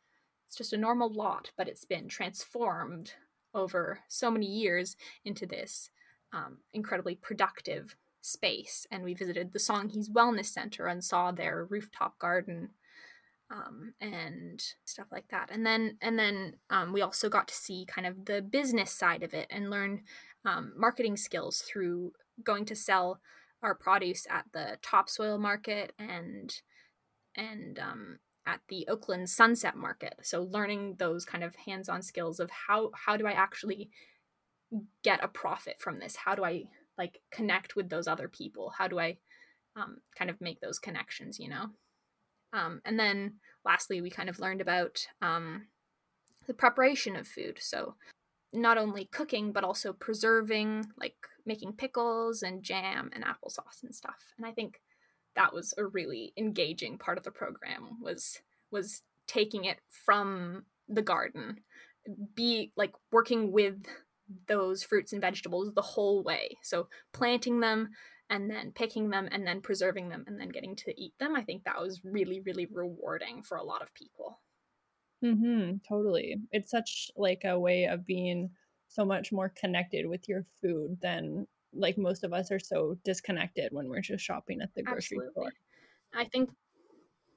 it's 0.47 0.55
just 0.55 0.73
a 0.73 0.77
normal 0.77 1.11
lot, 1.11 1.51
but 1.57 1.67
it's 1.67 1.85
been 1.85 2.07
transformed 2.07 3.13
over 3.53 3.99
so 4.07 4.31
many 4.31 4.45
years 4.45 4.95
into 5.25 5.45
this 5.45 5.89
um, 6.33 6.57
incredibly 6.73 7.15
productive 7.15 7.95
space. 8.27 8.85
And 8.91 9.03
we 9.03 9.13
visited 9.13 9.53
the 9.53 9.59
Songhees 9.59 10.09
Wellness 10.09 10.47
Center 10.47 10.87
and 10.87 11.03
saw 11.03 11.31
their 11.31 11.65
rooftop 11.65 12.19
garden 12.19 12.69
um, 13.49 13.93
and 14.01 14.61
stuff 14.85 15.07
like 15.11 15.29
that. 15.29 15.49
And 15.51 15.65
then 15.65 15.97
and 16.01 16.19
then 16.19 16.55
um, 16.69 16.93
we 16.93 17.01
also 17.01 17.29
got 17.29 17.47
to 17.47 17.53
see 17.53 17.85
kind 17.85 18.05
of 18.05 18.25
the 18.25 18.41
business 18.41 18.91
side 18.91 19.23
of 19.23 19.33
it 19.33 19.47
and 19.49 19.69
learn 19.69 20.01
um, 20.45 20.73
marketing 20.75 21.17
skills 21.17 21.61
through 21.61 22.13
going 22.43 22.65
to 22.65 22.75
sell 22.75 23.19
our 23.63 23.73
produce 23.73 24.27
at 24.29 24.45
the 24.53 24.77
topsoil 24.81 25.37
market 25.37 25.93
and 25.97 26.61
and 27.35 27.79
um, 27.79 28.19
at 28.45 28.59
the 28.69 28.87
Oakland 28.87 29.29
Sunset 29.29 29.75
Market. 29.75 30.15
So 30.23 30.43
learning 30.43 30.95
those 30.97 31.25
kind 31.25 31.43
of 31.43 31.55
hands-on 31.55 32.01
skills 32.01 32.39
of 32.39 32.49
how 32.49 32.91
how 32.93 33.17
do 33.17 33.27
I 33.27 33.31
actually 33.31 33.89
get 35.03 35.23
a 35.23 35.27
profit 35.27 35.75
from 35.79 35.99
this? 35.99 36.17
How 36.17 36.35
do 36.35 36.43
I 36.43 36.65
like 36.97 37.19
connect 37.31 37.75
with 37.75 37.89
those 37.89 38.07
other 38.07 38.27
people? 38.27 38.73
How 38.77 38.87
do 38.87 38.99
I 38.99 39.17
um, 39.75 39.97
kind 40.17 40.29
of 40.29 40.41
make 40.41 40.59
those 40.59 40.79
connections? 40.79 41.39
You 41.39 41.49
know. 41.49 41.65
Um, 42.53 42.81
and 42.85 42.99
then 42.99 43.35
lastly, 43.65 44.01
we 44.01 44.09
kind 44.09 44.29
of 44.29 44.39
learned 44.39 44.61
about 44.61 45.05
um, 45.21 45.67
the 46.47 46.53
preparation 46.53 47.15
of 47.15 47.27
food. 47.27 47.57
So 47.61 47.95
not 48.53 48.77
only 48.77 49.05
cooking 49.11 49.51
but 49.51 49.63
also 49.63 49.93
preserving, 49.93 50.87
like 50.97 51.15
making 51.45 51.73
pickles 51.73 52.41
and 52.41 52.63
jam 52.63 53.11
and 53.13 53.23
applesauce 53.23 53.83
and 53.83 53.93
stuff. 53.93 54.33
And 54.37 54.45
I 54.45 54.51
think 54.51 54.81
that 55.35 55.53
was 55.53 55.73
a 55.77 55.85
really 55.85 56.33
engaging 56.37 56.97
part 56.97 57.17
of 57.17 57.23
the 57.23 57.31
program 57.31 58.01
was 58.01 58.41
was 58.71 59.01
taking 59.27 59.65
it 59.65 59.77
from 59.89 60.63
the 60.89 61.01
garden 61.01 61.59
be 62.35 62.71
like 62.77 62.93
working 63.11 63.51
with 63.51 63.85
those 64.47 64.83
fruits 64.83 65.13
and 65.13 65.21
vegetables 65.21 65.73
the 65.73 65.81
whole 65.81 66.23
way 66.23 66.57
so 66.63 66.89
planting 67.13 67.59
them 67.59 67.89
and 68.29 68.51
then 68.51 68.71
picking 68.73 69.09
them 69.09 69.27
and 69.31 69.47
then 69.47 69.61
preserving 69.61 70.09
them 70.09 70.23
and 70.27 70.39
then 70.39 70.49
getting 70.49 70.75
to 70.75 70.93
eat 71.01 71.13
them 71.19 71.35
i 71.35 71.43
think 71.43 71.63
that 71.63 71.79
was 71.79 72.03
really 72.03 72.41
really 72.41 72.65
rewarding 72.65 73.41
for 73.41 73.57
a 73.57 73.63
lot 73.63 73.81
of 73.81 73.93
people 73.93 74.41
mhm 75.23 75.83
totally 75.83 76.37
it's 76.51 76.69
such 76.69 77.09
like 77.15 77.43
a 77.43 77.59
way 77.59 77.85
of 77.85 78.05
being 78.05 78.51
so 78.87 79.03
much 79.03 79.31
more 79.31 79.49
connected 79.49 80.05
with 80.05 80.27
your 80.29 80.43
food 80.61 80.99
than 81.01 81.47
like 81.73 81.97
most 81.97 82.23
of 82.23 82.33
us 82.33 82.51
are 82.51 82.59
so 82.59 82.95
disconnected 83.03 83.73
when 83.73 83.89
we're 83.89 84.01
just 84.01 84.23
shopping 84.23 84.61
at 84.61 84.73
the 84.75 84.83
grocery 84.83 85.21
Absolutely. 85.21 85.31
store. 85.31 85.53
I 86.13 86.25
think 86.25 86.51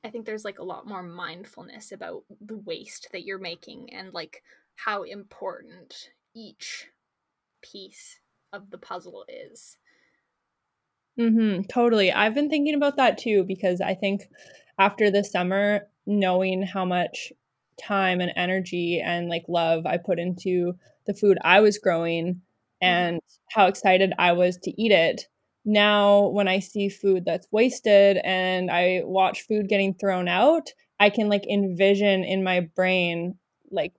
I 0.05 0.11
think 0.11 0.27
there's 0.27 0.45
like 0.45 0.59
a 0.61 0.65
lot 0.65 0.87
more 0.87 1.03
mindfulness 1.03 1.93
about 1.93 2.25
the 2.41 2.59
waste 2.59 3.09
that 3.13 3.25
you're 3.25 3.39
making 3.39 3.93
and 3.95 4.15
like 4.15 4.45
how 4.77 5.05
important 5.05 6.13
each 6.35 6.89
piece 7.63 8.21
of 8.53 8.71
the 8.71 8.79
puzzle 8.79 9.25
is. 9.29 9.79
Mm-hmm, 11.19 11.63
totally. 11.63 12.13
I've 12.13 12.35
been 12.35 12.49
thinking 12.49 12.75
about 12.75 12.97
that 12.97 13.19
too 13.19 13.45
because 13.45 13.81
I 13.81 13.95
think 13.95 14.29
after 14.79 15.11
the 15.11 15.25
summer 15.25 15.89
knowing 16.07 16.63
how 16.63 16.85
much 16.85 17.33
time 17.81 18.21
and 18.21 18.33
energy 18.37 19.01
and 19.01 19.29
like 19.29 19.45
love 19.49 19.87
I 19.87 19.97
put 19.99 20.19
into 20.19 20.75
the 21.07 21.15
food 21.15 21.39
I 21.43 21.61
was 21.61 21.79
growing 21.79 22.41
Mm-hmm. 22.85 23.05
and 23.05 23.21
how 23.51 23.67
excited 23.67 24.13
I 24.19 24.33
was 24.33 24.57
to 24.59 24.83
eat 24.83 24.93
it. 24.93 25.29
Now, 25.65 26.29
when 26.29 26.49
I 26.49 26.61
see 26.61 26.89
food 26.89 27.25
that's 27.27 27.47
wasted 27.51 28.19
and 28.25 28.71
I 28.71 29.03
watch 29.05 29.43
food 29.43 29.69
getting 29.69 29.93
thrown 29.95 30.29
out, 30.29 30.71
I 30.99 31.11
can 31.11 31.29
like 31.29 31.47
envision 31.47 32.25
in 32.25 32.43
my 32.43 32.61
brain 32.61 33.37
like 33.71 33.93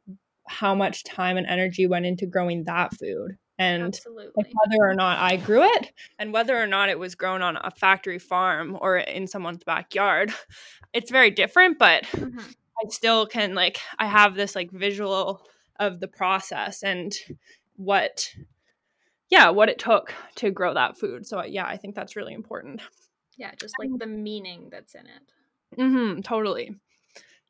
how 0.52 0.76
much 0.76 1.04
time 1.04 1.38
and 1.38 1.48
energy 1.48 1.88
went 1.88 2.06
into 2.06 2.26
growing 2.26 2.66
that 2.66 2.94
food 2.98 3.38
and 3.62 4.00
like, 4.16 4.30
whether 4.36 4.84
or 4.90 4.96
not 4.96 5.20
I 5.20 5.38
grew 5.38 5.64
it 5.64 5.92
and 6.18 6.34
whether 6.34 6.60
or 6.60 6.66
not 6.66 6.90
it 6.90 6.98
was 6.98 7.14
grown 7.14 7.42
on 7.44 7.58
a 7.58 7.70
factory 7.70 8.18
farm 8.18 8.78
or 8.82 8.98
in 8.98 9.28
someone's 9.28 9.64
backyard. 9.64 10.34
It's 10.94 11.10
very 11.10 11.32
different, 11.32 11.80
but 11.80 12.04
mm-hmm. 12.04 12.38
I 12.38 12.90
still 12.90 13.26
can 13.26 13.56
like 13.56 13.80
I 13.98 14.08
have 14.08 14.36
this 14.36 14.58
like 14.58 14.72
visual 14.72 15.42
of 15.80 16.02
the 16.02 16.10
process 16.10 16.84
and 16.84 17.14
what 17.78 18.30
yeah, 19.30 19.52
what 19.52 19.70
it 19.70 19.80
took 19.80 20.14
to 20.36 20.52
grow 20.52 20.74
that 20.74 20.98
food. 20.98 21.26
So 21.26 21.46
yeah, 21.46 21.66
I 21.66 21.78
think 21.78 21.96
that's 21.96 22.18
really 22.18 22.34
important. 22.34 22.82
Yeah, 23.38 23.52
just 23.58 23.74
like 23.80 23.90
the 23.98 24.06
meaning 24.06 24.68
that's 24.70 24.96
in 24.96 25.06
it. 25.06 25.80
Mhm, 25.80 26.26
totally. 26.26 26.76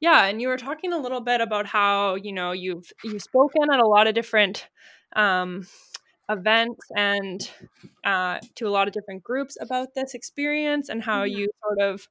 Yeah, 0.01 0.25
and 0.25 0.41
you 0.41 0.50
were 0.50 0.58
talking 0.58 0.91
a 0.91 0.98
little 0.98 1.22
bit 1.22 1.41
about 1.41 1.67
how, 1.67 2.15
you 2.15 2.34
know, 2.34 2.51
you've 2.51 2.91
you've 3.03 3.22
spoken 3.22 3.72
at 3.72 3.79
a 3.79 3.88
lot 3.88 4.08
of 4.08 4.15
different 4.15 4.67
um 5.15 5.67
events 6.29 6.88
and 6.96 7.50
uh, 8.05 8.39
to 8.55 8.67
a 8.67 8.70
lot 8.70 8.88
of 8.88 8.93
different 8.93 9.24
groups 9.24 9.58
about 9.60 9.93
this 9.93 10.13
experience 10.13 10.89
and 10.89 11.03
how 11.03 11.24
mm-hmm. 11.24 11.39
you 11.39 11.50
sort 11.63 11.79
of 11.81 12.08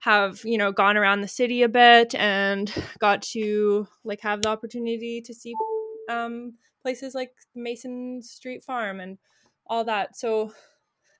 have 0.00 0.40
you 0.44 0.56
know 0.56 0.70
gone 0.70 0.96
around 0.96 1.20
the 1.20 1.28
city 1.28 1.62
a 1.62 1.68
bit 1.68 2.14
and 2.14 2.72
got 3.00 3.20
to 3.20 3.86
like 4.04 4.20
have 4.20 4.42
the 4.42 4.48
opportunity 4.48 5.20
to 5.20 5.34
see 5.34 5.52
um, 6.08 6.54
places 6.82 7.14
like 7.14 7.32
Mason 7.54 8.22
Street 8.22 8.64
Farm 8.64 9.00
and 9.00 9.18
all 9.66 9.84
that. 9.84 10.16
So, 10.16 10.52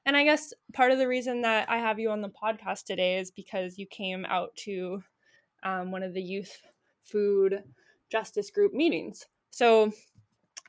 and 0.06 0.16
I 0.16 0.24
guess 0.24 0.54
part 0.72 0.92
of 0.92 0.98
the 0.98 1.08
reason 1.08 1.42
that 1.42 1.68
I 1.68 1.78
have 1.78 1.98
you 1.98 2.10
on 2.10 2.22
the 2.22 2.30
podcast 2.30 2.84
today 2.84 3.18
is 3.18 3.30
because 3.30 3.78
you 3.78 3.86
came 3.86 4.24
out 4.26 4.54
to 4.64 5.02
um, 5.62 5.90
one 5.90 6.02
of 6.02 6.14
the 6.14 6.22
youth 6.22 6.60
food 7.02 7.64
justice 8.10 8.50
group 8.50 8.72
meetings. 8.72 9.26
So, 9.50 9.92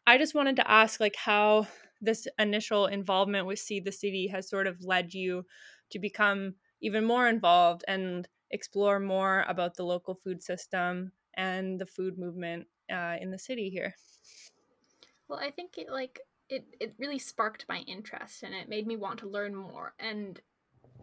I 0.07 0.17
just 0.17 0.35
wanted 0.35 0.55
to 0.57 0.69
ask, 0.69 0.99
like, 0.99 1.15
how 1.15 1.67
this 2.01 2.27
initial 2.37 2.87
involvement 2.87 3.45
with 3.47 3.59
Seed 3.59 3.85
the 3.85 3.91
City 3.91 4.27
has 4.27 4.49
sort 4.49 4.67
of 4.67 4.83
led 4.83 5.13
you 5.13 5.45
to 5.91 5.99
become 5.99 6.55
even 6.81 7.03
more 7.05 7.27
involved 7.27 7.83
and 7.87 8.27
explore 8.51 8.99
more 8.99 9.43
about 9.47 9.75
the 9.75 9.83
local 9.85 10.15
food 10.15 10.41
system 10.41 11.11
and 11.35 11.79
the 11.79 11.85
food 11.85 12.17
movement 12.17 12.67
uh, 12.91 13.17
in 13.19 13.31
the 13.31 13.39
city 13.39 13.69
here. 13.69 13.95
Well, 15.27 15.39
I 15.39 15.51
think 15.51 15.77
it 15.77 15.89
like 15.89 16.19
it 16.49 16.75
it 16.79 16.95
really 16.97 17.19
sparked 17.19 17.67
my 17.69 17.79
interest 17.81 18.43
and 18.43 18.53
it 18.53 18.67
made 18.69 18.87
me 18.87 18.95
want 18.97 19.19
to 19.19 19.29
learn 19.29 19.55
more 19.55 19.95
and 19.99 20.41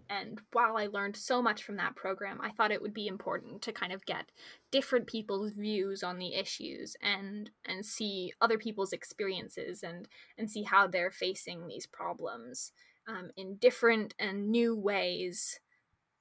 and 0.09 0.41
while 0.53 0.77
I 0.77 0.87
learned 0.87 1.17
so 1.17 1.43
much 1.43 1.63
from 1.63 1.77
that 1.77 1.97
program, 1.97 2.41
I 2.41 2.51
thought 2.51 2.71
it 2.71 2.83
would 2.83 2.95
be 2.95 3.07
important 3.07 3.63
to 3.63 3.73
kind 3.73 3.93
of 3.93 4.07
get 4.07 4.31
different 4.71 5.07
people's 5.07 5.53
views 5.53 6.03
on 6.03 6.19
the 6.19 6.35
issues 6.35 6.97
and 7.03 7.51
and 7.65 7.85
see 7.85 8.33
other 8.41 8.59
people's 8.59 8.93
experiences 8.93 9.83
and 9.83 10.09
and 10.39 10.51
see 10.51 10.63
how 10.63 10.87
they're 10.87 11.11
facing 11.11 11.67
these 11.67 11.87
problems 11.87 12.73
um, 13.09 13.31
in 13.37 13.57
different 13.57 14.15
and 14.19 14.51
new 14.51 14.77
ways 14.77 15.61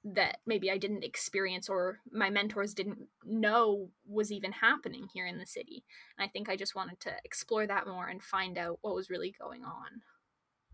that 0.04 0.38
maybe 0.46 0.70
I 0.70 0.78
didn't 0.78 1.04
experience 1.04 1.68
or 1.68 2.00
my 2.12 2.30
mentors 2.30 2.76
didn't 2.76 3.00
know 3.24 3.90
was 4.08 4.32
even 4.32 4.52
happening 4.52 5.08
here 5.12 5.26
in 5.26 5.40
the 5.40 5.48
city. 5.48 5.84
And 6.18 6.26
I 6.26 6.30
think 6.30 6.48
I 6.48 6.56
just 6.56 6.76
wanted 6.76 7.00
to 7.02 7.12
explore 7.24 7.66
that 7.66 7.88
more 7.88 8.08
and 8.08 8.22
find 8.22 8.56
out 8.58 8.78
what 8.82 8.94
was 8.94 9.10
really 9.10 9.34
going 9.40 9.64
on. 9.64 10.02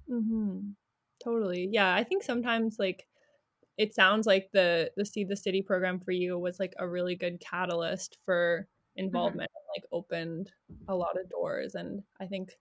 Mm-hmm. 0.10 0.72
Totally. 1.24 1.70
Yeah. 1.72 1.94
I 1.94 2.04
think 2.04 2.24
sometimes 2.24 2.78
like 2.80 3.08
it 3.78 3.96
sounds 3.96 4.28
like 4.28 4.50
the 4.52 4.92
the 4.98 5.06
Seed 5.06 5.30
the 5.30 5.36
City 5.36 5.62
program 5.62 6.00
for 6.00 6.12
you 6.12 6.38
was 6.38 6.60
like 6.60 6.74
a 6.78 6.88
really 6.88 7.16
good 7.16 7.40
catalyst 7.40 8.18
for 8.26 8.68
mm-hmm. 8.68 9.06
involvement 9.06 9.50
mm-hmm. 9.52 9.78
and 9.78 9.84
like 9.84 9.90
opened 9.92 10.52
a 10.88 10.96
lot 10.96 11.20
of 11.20 11.30
doors. 11.30 11.76
And 11.76 12.02
I 12.20 12.26
think 12.26 12.58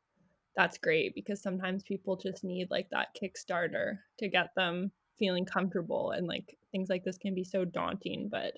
that's 0.56 0.78
great 0.78 1.14
because 1.14 1.42
sometimes 1.42 1.82
people 1.82 2.16
just 2.16 2.44
need 2.44 2.70
like 2.70 2.88
that 2.90 3.16
Kickstarter 3.20 3.98
to 4.18 4.28
get 4.28 4.54
them 4.56 4.90
feeling 5.20 5.44
comfortable 5.44 6.12
and 6.12 6.26
like 6.26 6.56
things 6.72 6.88
like 6.88 7.04
this 7.04 7.18
can 7.18 7.34
be 7.34 7.44
so 7.44 7.62
daunting 7.64 8.28
but 8.28 8.54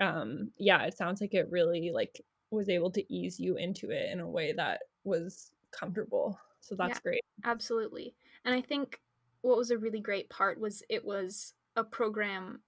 um 0.00 0.50
yeah 0.58 0.82
it 0.82 0.96
sounds 0.96 1.20
like 1.20 1.32
it 1.32 1.48
really 1.48 1.92
like 1.94 2.20
was 2.50 2.68
able 2.68 2.90
to 2.90 3.12
ease 3.12 3.38
you 3.38 3.56
into 3.56 3.90
it 3.90 4.10
in 4.10 4.18
a 4.18 4.28
way 4.28 4.52
that 4.52 4.80
was 5.04 5.52
comfortable 5.70 6.38
so 6.60 6.74
that's 6.74 6.96
yeah, 6.96 7.02
great 7.02 7.24
absolutely 7.44 8.12
and 8.44 8.54
i 8.54 8.60
think 8.60 9.00
what 9.42 9.56
was 9.56 9.70
a 9.70 9.78
really 9.78 10.00
great 10.00 10.28
part 10.28 10.60
was 10.60 10.82
it 10.88 11.04
was 11.04 11.54
a 11.76 11.84
program 11.84 12.60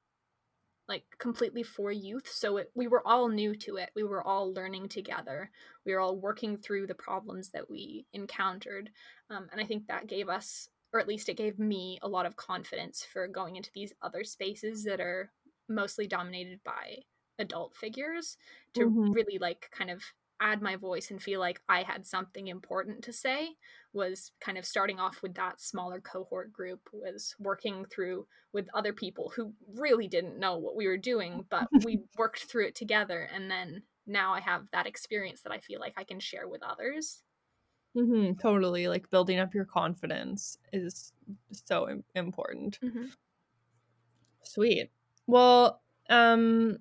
like 0.88 1.04
completely 1.18 1.62
for 1.62 1.92
youth 1.92 2.28
so 2.28 2.56
it, 2.56 2.70
we 2.74 2.86
were 2.86 3.06
all 3.06 3.28
new 3.28 3.54
to 3.54 3.76
it 3.76 3.90
we 3.94 4.02
were 4.02 4.26
all 4.26 4.52
learning 4.52 4.88
together 4.88 5.50
we 5.86 5.92
were 5.92 6.00
all 6.00 6.16
working 6.16 6.56
through 6.56 6.86
the 6.86 6.94
problems 6.94 7.50
that 7.50 7.70
we 7.70 8.04
encountered 8.12 8.90
um, 9.30 9.48
and 9.52 9.60
i 9.60 9.64
think 9.64 9.86
that 9.86 10.06
gave 10.06 10.28
us 10.28 10.68
or 10.92 11.00
at 11.00 11.08
least 11.08 11.28
it 11.28 11.36
gave 11.36 11.58
me 11.58 11.98
a 12.02 12.08
lot 12.08 12.26
of 12.26 12.36
confidence 12.36 13.06
for 13.10 13.26
going 13.26 13.56
into 13.56 13.70
these 13.74 13.94
other 14.02 14.24
spaces 14.24 14.84
that 14.84 15.00
are 15.00 15.30
mostly 15.68 16.06
dominated 16.06 16.60
by 16.64 16.96
adult 17.38 17.74
figures 17.74 18.36
to 18.74 18.82
mm-hmm. 18.82 19.12
really 19.12 19.38
like 19.38 19.70
kind 19.76 19.90
of 19.90 20.02
add 20.42 20.60
my 20.60 20.76
voice 20.76 21.10
and 21.10 21.22
feel 21.22 21.40
like 21.40 21.60
I 21.68 21.82
had 21.82 22.06
something 22.06 22.48
important 22.48 23.04
to 23.04 23.12
say 23.12 23.50
was 23.92 24.32
kind 24.40 24.58
of 24.58 24.64
starting 24.64 24.98
off 24.98 25.22
with 25.22 25.34
that 25.34 25.60
smaller 25.60 26.00
cohort 26.00 26.52
group 26.52 26.80
was 26.92 27.34
working 27.38 27.84
through 27.84 28.26
with 28.52 28.68
other 28.74 28.92
people 28.92 29.32
who 29.36 29.52
really 29.74 30.08
didn't 30.08 30.38
know 30.38 30.58
what 30.58 30.76
we 30.76 30.86
were 30.86 30.96
doing 30.96 31.44
but 31.50 31.68
we 31.84 32.00
worked 32.18 32.44
through 32.44 32.66
it 32.66 32.74
together 32.74 33.28
and 33.34 33.50
then 33.50 33.82
now 34.06 34.34
I 34.34 34.40
have 34.40 34.64
that 34.72 34.86
experience 34.86 35.42
that 35.42 35.52
I 35.52 35.60
feel 35.60 35.78
like 35.78 35.94
I 35.96 36.04
can 36.04 36.20
share 36.20 36.48
with 36.48 36.62
others 36.62 37.22
Mm-hmm, 37.96 38.40
totally. 38.40 38.88
Like 38.88 39.10
building 39.10 39.38
up 39.38 39.54
your 39.54 39.64
confidence 39.64 40.56
is 40.72 41.12
so 41.52 42.00
important. 42.14 42.78
Mm-hmm. 42.82 43.06
Sweet. 44.44 44.90
Well, 45.26 45.80
um, 46.08 46.78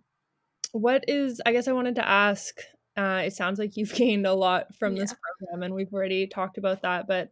what 0.71 1.03
is, 1.07 1.41
I 1.45 1.51
guess 1.51 1.67
I 1.67 1.73
wanted 1.73 1.95
to 1.95 2.07
ask, 2.07 2.55
uh, 2.97 3.23
it 3.25 3.33
sounds 3.33 3.59
like 3.59 3.77
you've 3.77 3.93
gained 3.95 4.27
a 4.27 4.33
lot 4.33 4.73
from 4.75 4.95
yeah. 4.95 5.03
this 5.03 5.15
program 5.39 5.63
and 5.63 5.73
we've 5.73 5.93
already 5.93 6.27
talked 6.27 6.57
about 6.57 6.81
that, 6.81 7.07
but 7.07 7.31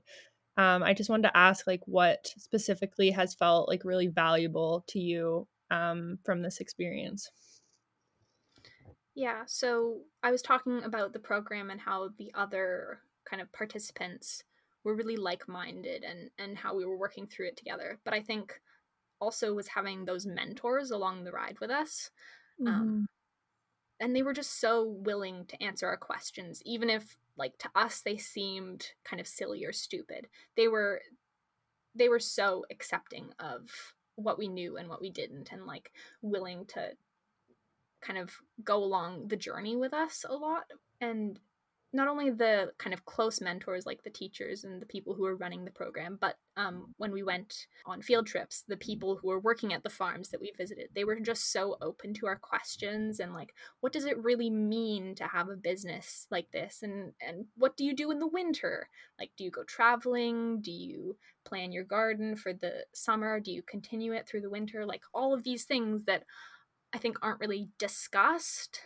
um, 0.58 0.84
I 0.84 0.94
just 0.94 1.10
wanted 1.10 1.30
to 1.30 1.38
ask 1.38 1.68
like 1.68 1.82
what 1.86 2.28
specifically 2.38 3.12
has 3.12 3.34
felt 3.34 3.70
like 3.70 3.86
really 3.86 4.08
valuable 4.08 4.84
to 4.88 5.00
you 5.00 5.48
um, 5.72 6.20
from 6.26 6.42
this 6.42 6.60
experience. 6.60 7.30
Yeah, 9.16 9.44
so 9.48 10.02
I 10.24 10.32
was 10.32 10.42
talking 10.42 10.84
about 10.84 11.14
the 11.14 11.20
program 11.20 11.70
and 11.70 11.80
how 11.80 12.10
the 12.18 12.32
other 12.34 13.00
kind 13.30 13.42
of 13.42 13.52
participants 13.52 14.44
were 14.84 14.96
really 14.96 15.18
like-minded 15.18 16.04
and 16.04 16.30
and 16.38 16.58
how 16.58 16.76
we 16.76 16.86
were 16.86 16.98
working 16.98 17.28
through 17.28 17.48
it 17.48 17.58
together. 17.58 18.00
But 18.04 18.14
I 18.14 18.22
think 18.22 18.60
also 19.20 19.54
was 19.54 19.68
having 19.68 20.06
those 20.06 20.26
mentors 20.26 20.92
along 20.92 21.24
the 21.24 21.32
ride 21.32 21.58
with 21.60 21.70
us. 21.70 22.12
Um, 22.66 22.68
Mhm. 22.68 22.72
Um, 22.72 23.10
and 24.00 24.16
they 24.16 24.24
were 24.24 24.34
just 24.34 24.60
so 24.60 24.84
willing 24.84 25.46
to 25.48 25.62
answer 25.62 25.88
our 25.88 25.98
questions, 25.98 26.62
even 26.66 26.90
if 26.90 27.18
like 27.38 27.58
to 27.60 27.70
us 27.76 28.02
they 28.02 28.18
seemed 28.18 28.92
kind 29.04 29.20
of 29.20 29.28
silly 29.28 29.66
or 29.66 29.74
stupid. 29.74 30.28
They 30.56 30.68
were 30.68 31.02
they 31.96 32.10
were 32.10 32.20
so 32.20 32.66
accepting 32.72 33.30
of 33.40 33.70
what 34.16 34.38
we 34.38 34.48
knew 34.48 34.78
and 34.78 34.90
what 34.90 35.02
we 35.02 35.10
didn't 35.10 35.52
and 35.52 35.66
like 35.66 35.92
willing 36.22 36.66
to 36.68 36.92
kind 38.02 38.20
of 38.20 38.32
go 38.64 38.84
along 38.84 39.28
the 39.28 39.36
journey 39.36 39.76
with 39.76 39.94
us 39.94 40.26
a 40.28 40.34
lot 40.34 40.64
and 41.02 41.40
not 41.92 42.08
only 42.08 42.30
the 42.30 42.72
kind 42.78 42.94
of 42.94 43.06
close 43.06 43.42
mentors 43.42 43.86
like 43.86 44.04
the 44.04 44.10
teachers 44.10 44.64
and 44.64 44.82
the 44.82 44.86
people 44.86 45.14
who 45.16 45.24
were 45.24 45.36
running 45.36 45.66
the 45.66 45.72
program 45.72 46.18
but 46.20 46.38
um, 46.58 46.94
when 46.98 47.12
we 47.12 47.24
went 47.24 47.68
on 47.86 48.02
field 48.02 48.28
trips 48.28 48.64
the 48.68 48.78
people 48.78 49.16
who 49.18 49.28
were 49.28 49.40
working 49.40 49.74
at 49.74 49.82
the 49.84 49.90
farms 49.90 50.30
that 50.30 50.42
we 50.42 50.52
visited 50.58 50.90
they 50.94 51.04
were 51.04 51.20
just 51.20 51.52
so 51.52 51.78
open 51.82 52.14
to 52.14 52.28
our 52.28 52.38
questions 52.38 53.20
and 53.20 53.34
like 53.34 53.54
what 53.80 53.94
does 53.94 54.06
it 54.06 54.18
really 54.24 54.50
mean 54.50 55.16
to 55.16 55.26
have 55.26 55.50
a 55.50 55.56
business 55.56 56.28
like 56.30 56.52
this? 56.52 56.82
And 56.84 57.14
and 57.22 57.46
what 57.56 57.78
do 57.78 57.84
you 57.86 57.96
do 57.96 58.12
in 58.12 58.20
the 58.20 58.28
winter? 58.28 58.90
Like 59.20 59.32
do 59.38 59.44
you 59.44 59.52
go 59.52 59.64
traveling? 59.64 60.62
Do 60.62 60.72
you 60.72 61.18
plan 61.46 61.72
your 61.72 61.84
garden 61.84 62.36
for 62.36 62.54
the 62.54 62.86
summer? 62.94 63.40
Do 63.40 63.52
you 63.52 63.62
continue 63.64 64.14
it 64.14 64.28
through 64.28 64.42
the 64.42 64.50
winter? 64.50 64.86
Like 64.86 65.04
all 65.14 65.34
of 65.34 65.44
these 65.44 65.66
things 65.66 66.06
that 66.06 66.24
i 66.94 66.98
think 66.98 67.18
aren't 67.22 67.40
really 67.40 67.70
discussed 67.78 68.82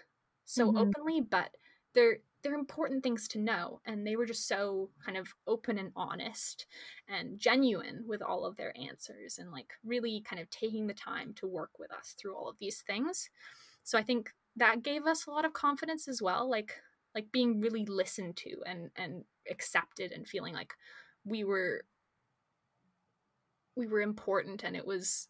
so 0.46 0.72
Mhm. 0.72 0.76
openly 0.76 1.22
but 1.22 1.52
they're 1.94 2.18
they're 2.44 2.54
important 2.54 3.04
things 3.04 3.28
to 3.30 3.40
know 3.40 3.82
and 3.86 4.06
they 4.06 4.16
were 4.16 4.26
just 4.26 4.48
so 4.48 4.92
kind 5.06 5.18
of 5.18 5.34
open 5.48 5.78
and 5.78 5.92
honest 5.96 6.68
and 7.08 7.40
genuine 7.40 8.06
with 8.08 8.22
all 8.22 8.46
of 8.46 8.58
their 8.58 8.78
answers 8.78 9.38
and 9.40 9.52
like 9.52 9.74
really 9.84 10.22
kind 10.22 10.42
of 10.42 10.50
taking 10.50 10.88
the 10.88 10.94
time 10.94 11.34
to 11.34 11.48
work 11.48 11.80
with 11.80 11.92
us 11.92 12.14
through 12.20 12.36
all 12.36 12.50
of 12.50 12.58
these 12.60 12.82
things 12.82 13.30
so 13.84 13.98
i 13.98 14.04
think 14.04 14.34
that 14.56 14.84
gave 14.84 15.06
us 15.06 15.26
a 15.26 15.32
lot 15.32 15.46
of 15.46 15.54
confidence 15.54 16.08
as 16.08 16.22
well 16.22 16.50
like 16.50 16.82
like 17.16 17.32
being 17.32 17.60
really 17.62 17.86
listened 17.86 18.36
to 18.38 18.62
and 18.66 18.92
and 18.96 19.26
accepted 19.50 20.12
and 20.12 20.28
feeling 20.28 20.54
like 20.54 20.74
we 21.26 21.44
were 21.44 21.84
we 23.76 23.88
were 23.88 24.02
important 24.02 24.64
and 24.64 24.76
it 24.76 24.86
was 24.86 25.30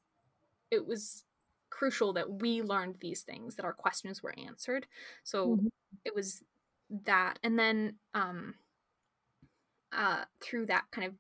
it 0.71 0.85
was 0.87 1.25
crucial 1.71 2.13
that 2.13 2.41
we 2.41 2.61
learned 2.61 2.97
these 3.01 3.23
things 3.23 3.55
that 3.55 3.65
our 3.65 3.73
questions 3.73 4.23
were 4.23 4.37
answered 4.39 4.87
so 5.23 5.61
Mhm. 5.61 5.69
it 6.05 6.15
was 6.15 6.43
that 6.89 7.39
and 7.43 7.57
then 7.57 7.95
um 8.13 8.55
uh 9.91 10.23
through 10.41 10.65
that 10.65 10.83
kind 10.91 11.07
of 11.07 11.13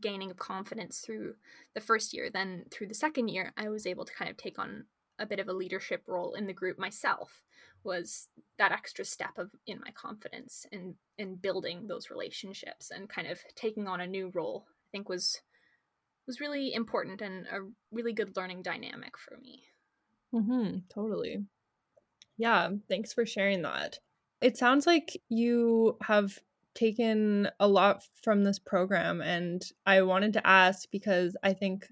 gaining 0.00 0.30
of 0.30 0.36
confidence 0.36 1.00
through 1.00 1.34
the 1.74 1.80
first 1.80 2.14
year 2.14 2.30
then 2.32 2.64
through 2.70 2.86
the 2.86 2.94
second 2.94 3.28
year 3.28 3.52
i 3.56 3.68
was 3.68 3.86
able 3.86 4.04
to 4.04 4.14
kind 4.14 4.30
of 4.30 4.36
take 4.36 4.58
on 4.58 4.84
a 5.18 5.26
bit 5.26 5.40
of 5.40 5.48
a 5.48 5.52
leadership 5.52 6.02
role 6.06 6.34
in 6.34 6.46
the 6.46 6.52
group 6.52 6.78
myself 6.78 7.42
was 7.82 8.28
that 8.58 8.72
extra 8.72 9.04
step 9.04 9.36
of 9.36 9.50
in 9.66 9.80
my 9.80 9.90
confidence 9.92 10.64
and 10.72 10.94
in, 11.18 11.28
in 11.30 11.34
building 11.34 11.86
those 11.86 12.10
relationships 12.10 12.90
and 12.90 13.08
kind 13.08 13.26
of 13.26 13.38
taking 13.56 13.88
on 13.88 14.00
a 14.00 14.06
new 14.06 14.30
role 14.34 14.64
i 14.68 14.88
think 14.92 15.08
was 15.08 15.40
was 16.26 16.40
really 16.40 16.72
important 16.72 17.20
and 17.20 17.46
a 17.46 17.58
really 17.90 18.12
good 18.12 18.36
learning 18.36 18.62
dynamic 18.62 19.18
for 19.18 19.36
me 19.38 19.64
mm-hmm, 20.32 20.78
Totally. 20.88 21.44
Yeah, 22.36 22.70
thanks 22.88 23.12
for 23.12 23.26
sharing 23.26 23.62
that. 23.62 23.98
It 24.40 24.56
sounds 24.56 24.86
like 24.86 25.20
you 25.28 25.96
have 26.02 26.38
taken 26.74 27.48
a 27.58 27.68
lot 27.68 28.02
from 28.22 28.44
this 28.44 28.58
program 28.58 29.20
and 29.20 29.62
I 29.86 30.02
wanted 30.02 30.32
to 30.34 30.46
ask 30.46 30.88
because 30.90 31.36
I 31.42 31.52
think 31.52 31.88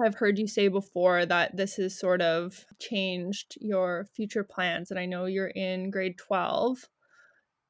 I've 0.00 0.14
heard 0.14 0.38
you 0.38 0.46
say 0.46 0.68
before 0.68 1.26
that 1.26 1.56
this 1.56 1.76
has 1.76 1.98
sort 1.98 2.22
of 2.22 2.64
changed 2.78 3.56
your 3.60 4.06
future 4.14 4.44
plans 4.44 4.90
and 4.90 5.00
I 5.00 5.06
know 5.06 5.24
you're 5.24 5.48
in 5.48 5.90
grade 5.90 6.16
12. 6.18 6.88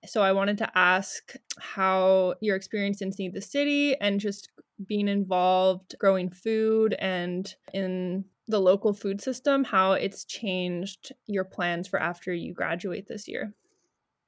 So 0.06 0.22
I 0.22 0.32
wanted 0.32 0.58
to 0.58 0.78
ask 0.78 1.34
how 1.58 2.34
your 2.40 2.56
experience 2.56 3.02
in 3.02 3.12
Seed 3.12 3.34
the 3.34 3.40
City 3.40 3.96
and 4.00 4.20
just 4.20 4.50
being 4.86 5.08
involved 5.08 5.94
growing 5.98 6.30
food 6.30 6.94
and 6.98 7.54
in 7.72 8.24
the 8.48 8.60
local 8.60 8.92
food 8.92 9.20
system, 9.20 9.62
how 9.64 9.92
it's 9.92 10.24
changed 10.24 11.12
your 11.26 11.44
plans 11.44 11.86
for 11.86 12.00
after 12.00 12.32
you 12.32 12.52
graduate 12.52 13.06
this 13.08 13.28
year. 13.28 13.54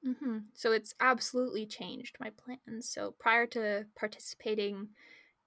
Mm-hmm. 0.07 0.39
So 0.55 0.73
it's 0.73 0.95
absolutely 1.01 1.67
changed 1.67 2.17
my 2.19 2.31
plans. 2.31 2.89
So 2.89 3.15
prior 3.19 3.47
to 3.49 3.87
participating 3.97 4.89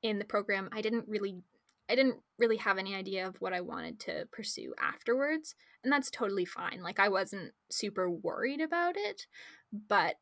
in 0.01 0.19
the 0.19 0.25
program, 0.25 0.69
I 0.71 0.81
didn't 0.81 1.05
really 1.07 1.41
I 1.89 1.95
didn't 1.95 2.17
really 2.39 2.57
have 2.57 2.79
any 2.79 2.95
idea 2.95 3.27
of 3.27 3.39
what 3.41 3.53
I 3.53 3.61
wanted 3.61 3.99
to 4.01 4.27
pursue 4.31 4.73
afterwards, 4.81 5.53
and 5.83 5.93
that's 5.93 6.09
totally 6.09 6.45
fine. 6.45 6.81
Like 6.81 6.99
I 6.99 7.09
wasn't 7.09 7.51
super 7.69 8.09
worried 8.09 8.61
about 8.61 8.95
it, 8.97 9.27
but 9.71 10.15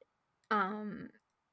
um 0.51 1.09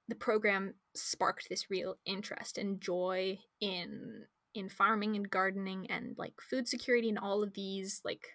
the 0.09 0.17
program 0.17 0.75
sparked 0.95 1.49
this 1.49 1.71
real 1.71 1.97
interest 2.05 2.59
and 2.59 2.81
joy 2.81 3.39
in 3.61 4.25
in 4.55 4.69
farming 4.69 5.15
and 5.15 5.31
gardening 5.31 5.87
and 5.89 6.17
like 6.19 6.35
food 6.41 6.67
security 6.67 7.09
and 7.09 7.19
all 7.19 7.43
of 7.43 7.55
these 7.55 8.01
like 8.05 8.31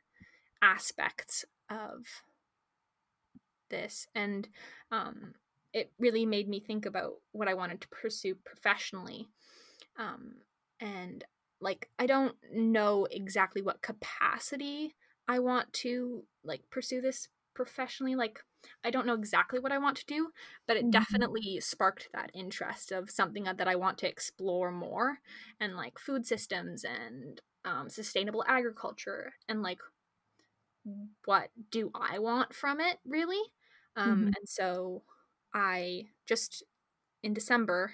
aspects 0.62 1.44
of 1.70 2.06
this 3.70 4.08
and 4.16 4.48
um, 4.92 5.34
it 5.74 5.92
really 6.00 6.26
made 6.26 6.48
me 6.48 6.60
think 6.60 6.86
about 6.86 7.14
what 7.32 7.48
i 7.48 7.54
wanted 7.54 7.82
to 7.82 7.90
pursue 7.90 8.36
professionally 8.36 9.28
um, 9.98 10.36
and 10.80 11.24
like 11.62 11.90
i 12.00 12.06
don't 12.06 12.36
know 12.52 13.06
exactly 13.12 13.62
what 13.62 13.82
capacity 13.82 14.96
i 15.28 15.40
want 15.40 15.72
to 15.74 16.26
like 16.44 16.64
pursue 16.70 17.02
this 17.02 17.30
professionally 17.54 18.16
like 18.16 18.40
i 18.84 18.90
don't 18.92 19.06
know 19.08 19.14
exactly 19.14 19.60
what 19.60 19.72
i 19.72 19.78
want 19.78 19.96
to 19.96 20.06
do 20.06 20.30
but 20.68 20.76
it 20.76 20.92
Mhm. 20.92 20.92
definitely 20.92 21.60
sparked 21.62 22.10
that 22.14 22.30
interest 22.34 22.92
of 22.92 23.10
something 23.10 23.46
that 23.46 23.68
i 23.68 23.76
want 23.76 23.98
to 23.98 24.08
explore 24.10 24.72
more 24.72 25.20
and 25.60 25.76
like 25.76 25.98
food 25.98 26.26
systems 26.26 26.84
and 26.84 27.42
um, 27.64 27.90
sustainable 27.90 28.44
agriculture 28.48 29.34
and 29.48 29.62
like 29.64 29.80
what 31.26 31.50
do 31.72 31.92
i 31.96 32.20
want 32.20 32.54
from 32.54 32.80
it 32.80 33.00
really 33.06 33.42
um, 33.96 34.28
Mhm. 34.28 34.36
and 34.36 34.48
so 34.50 35.04
i 35.54 36.06
just 36.26 36.64
in 37.24 37.34
december 37.34 37.94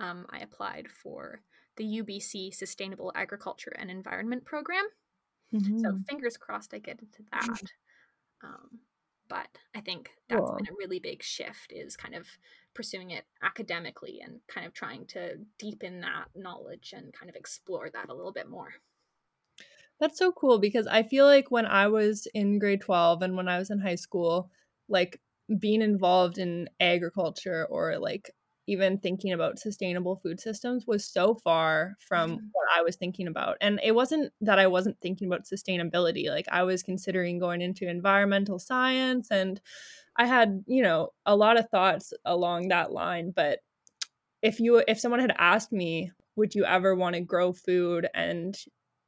um, 0.00 0.26
i 0.30 0.40
applied 0.40 0.88
for 0.90 1.42
the 1.76 1.84
ubc 2.00 2.54
sustainable 2.54 3.12
agriculture 3.14 3.74
and 3.78 3.90
environment 3.90 4.44
program 4.44 4.86
so 5.76 5.88
Mhm. 5.92 6.04
fingers 6.08 6.36
crossed 6.36 6.74
i 6.74 6.78
get 6.78 7.00
into 7.00 7.22
that 7.32 7.62
um, 8.44 8.80
but 9.28 9.48
i 9.74 9.80
think 9.80 10.12
that's 10.28 10.50
Cool. 10.50 10.58
been 10.58 10.72
a 10.72 10.76
really 10.78 11.00
big 11.00 11.22
shift 11.22 11.72
is 11.72 11.96
kind 11.96 12.14
of 12.14 12.28
pursuing 12.74 13.10
it 13.10 13.26
academically 13.42 14.20
and 14.22 14.40
kind 14.48 14.66
of 14.66 14.74
trying 14.74 15.06
to 15.06 15.38
deepen 15.58 16.00
that 16.00 16.28
knowledge 16.34 16.92
and 16.96 17.12
kind 17.14 17.30
of 17.30 17.36
explore 17.36 17.90
that 17.90 18.08
a 18.10 18.14
little 18.14 18.32
bit 18.32 18.48
more 18.48 18.74
That's 19.98 20.18
so 20.18 20.32
cool 20.32 20.58
because 20.58 20.86
I 20.86 21.02
feel 21.02 21.26
like 21.26 21.50
when 21.50 21.66
I 21.66 21.86
was 21.88 22.26
in 22.34 22.58
grade 22.58 22.80
12 22.80 23.22
and 23.22 23.36
when 23.36 23.48
I 23.48 23.58
was 23.58 23.70
in 23.70 23.78
high 23.80 23.94
school, 23.96 24.50
like 24.88 25.20
being 25.58 25.82
involved 25.82 26.38
in 26.38 26.68
agriculture 26.80 27.66
or 27.70 27.98
like 27.98 28.30
even 28.66 28.98
thinking 28.98 29.32
about 29.32 29.58
sustainable 29.58 30.16
food 30.16 30.38
systems 30.40 30.86
was 30.86 31.04
so 31.04 31.34
far 31.34 31.96
from 31.98 32.38
Mhm. 32.38 32.52
what 32.52 32.68
I 32.76 32.82
was 32.82 32.94
thinking 32.96 33.26
about. 33.26 33.56
And 33.60 33.80
it 33.82 33.94
wasn't 33.94 34.32
that 34.42 34.60
I 34.60 34.68
wasn't 34.68 35.00
thinking 35.00 35.26
about 35.26 35.44
sustainability. 35.44 36.28
Like 36.28 36.46
I 36.52 36.62
was 36.62 36.82
considering 36.82 37.38
going 37.40 37.62
into 37.62 37.88
environmental 37.88 38.58
science 38.60 39.30
and 39.30 39.60
I 40.16 40.26
had, 40.26 40.64
you 40.66 40.82
know, 40.82 41.10
a 41.26 41.36
lot 41.36 41.58
of 41.58 41.68
thoughts 41.70 42.12
along 42.24 42.68
that 42.68 42.92
line, 42.92 43.32
but 43.32 43.60
if 44.42 44.60
you 44.60 44.82
if 44.88 44.98
someone 44.98 45.20
had 45.20 45.34
asked 45.38 45.72
me, 45.72 46.12
would 46.36 46.54
you 46.54 46.64
ever 46.64 46.94
want 46.94 47.14
to 47.14 47.20
grow 47.20 47.52
food 47.52 48.08
and 48.14 48.56